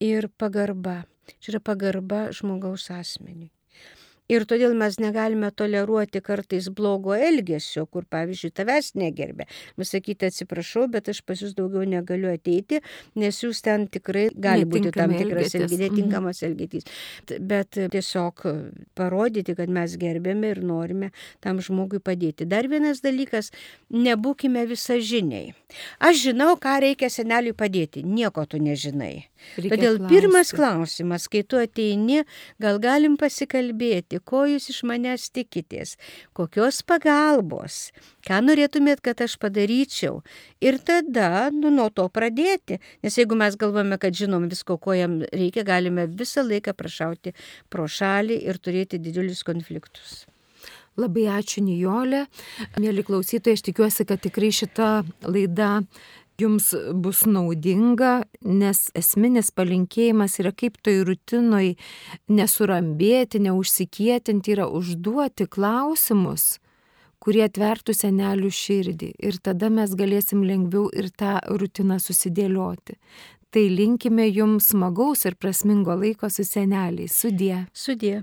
ir 0.00 0.28
pagarba. 0.28 1.04
Čia 1.40 1.56
yra 1.56 1.60
pagarba 1.60 2.26
žmogaus 2.32 2.90
asmeniui. 2.90 3.55
Ir 4.32 4.46
todėl 4.48 4.74
mes 4.78 4.98
negalime 4.98 5.52
toleruoti 5.54 6.22
kartais 6.24 6.66
blogo 6.74 7.14
elgesio, 7.14 7.86
kur, 7.86 8.06
pavyzdžiui, 8.10 8.50
tavęs 8.58 8.92
negerbė. 8.98 9.46
Mes 9.78 9.92
sakyti 9.94 10.26
atsiprašau, 10.26 10.86
bet 10.90 11.10
aš 11.12 11.22
pas 11.26 11.42
jūs 11.42 11.54
daugiau 11.58 11.86
negaliu 11.86 12.32
ateiti, 12.32 12.80
nes 13.14 13.38
jūs 13.42 13.62
ten 13.62 13.86
tikrai 13.92 14.26
gali 14.34 14.66
būti 14.66 14.90
tam 14.96 15.14
tikras 15.14 15.54
elgesys, 15.54 15.78
netinkamas 15.84 16.42
elgesys. 16.46 16.88
Bet 17.38 17.78
tiesiog 17.78 18.42
parodyti, 18.98 19.54
kad 19.58 19.70
mes 19.70 19.94
gerbėme 20.00 20.54
ir 20.56 20.62
norime 20.66 21.12
tam 21.44 21.62
žmogui 21.62 22.02
padėti. 22.02 22.48
Dar 22.50 22.66
vienas 22.70 23.02
dalykas, 23.04 23.52
nebūkime 23.94 24.66
visažiniai. 24.66 25.54
Aš 26.02 26.26
žinau, 26.28 26.54
ką 26.60 26.76
reikia 26.82 27.10
seneliui 27.12 27.54
padėti, 27.56 28.02
nieko 28.06 28.46
tu 28.50 28.58
nežinai. 28.62 29.28
Reikia 29.56 29.74
Todėl 29.74 29.98
klausti. 29.98 30.14
pirmas 30.14 30.52
klausimas, 30.54 31.26
kai 31.30 31.42
tu 31.46 31.58
ateini, 31.60 32.24
gal 32.62 32.80
galim 32.82 33.16
pasikalbėti, 33.20 34.15
ko 34.24 34.44
jūs 34.48 34.68
iš 34.72 34.82
manęs 34.88 35.28
tikitės, 35.34 35.96
kokios 36.36 36.82
pagalbos, 36.86 37.90
ką 38.26 38.40
norėtumėt, 38.44 39.02
kad 39.04 39.20
aš 39.24 39.36
padaryčiau. 39.42 40.22
Ir 40.64 40.78
tada, 40.78 41.48
nu, 41.54 41.72
nuo 41.74 41.88
to 41.90 42.06
pradėti. 42.12 42.80
Nes 43.04 43.18
jeigu 43.18 43.38
mes 43.38 43.58
galvome, 43.60 43.98
kad 44.02 44.16
žinom 44.16 44.48
visko, 44.52 44.78
ko 44.78 44.96
jam 44.96 45.20
reikia, 45.32 45.66
galime 45.66 46.06
visą 46.06 46.46
laiką 46.46 46.76
prašauti 46.76 47.34
pro 47.72 47.88
šalį 47.88 48.40
ir 48.46 48.62
turėti 48.62 49.02
didžiulius 49.02 49.44
konfliktus. 49.46 50.24
Labai 50.96 51.26
ačiū 51.28 51.60
Nijolė. 51.60 52.24
Mėly 52.80 53.04
klausytojai, 53.04 53.58
aš 53.58 53.66
tikiuosi, 53.68 54.06
kad 54.08 54.22
tikrai 54.24 54.48
šita 54.54 54.90
laida 55.28 55.82
jums 56.40 56.72
bus 56.94 57.24
naudinga, 57.28 58.26
nes 58.44 58.86
esminis 58.98 59.50
palinkėjimas 59.56 60.38
yra 60.42 60.52
kaip 60.52 60.78
toj 60.84 61.02
rutinoj 61.08 61.74
nesurambėti, 62.28 63.42
neužsikietinti, 63.48 64.56
yra 64.56 64.68
užduoti 64.68 65.48
klausimus 65.48 66.56
kurie 67.26 67.42
atvertų 67.42 67.94
senelių 67.96 68.50
širdį 68.54 69.08
ir 69.28 69.38
tada 69.42 69.66
mes 69.72 69.96
galėsim 69.98 70.44
lengviau 70.46 70.86
ir 70.94 71.08
tą 71.10 71.40
rutiną 71.58 71.98
susidėlioti. 71.98 72.94
Tai 73.50 73.64
linkime 73.72 74.28
jums 74.28 74.70
smagaus 74.70 75.24
ir 75.26 75.34
prasmingo 75.40 75.96
laiko 75.98 76.30
su 76.30 76.44
seneliais. 76.46 77.14
Sudie. 77.16 77.64
Sudie. 77.72 78.20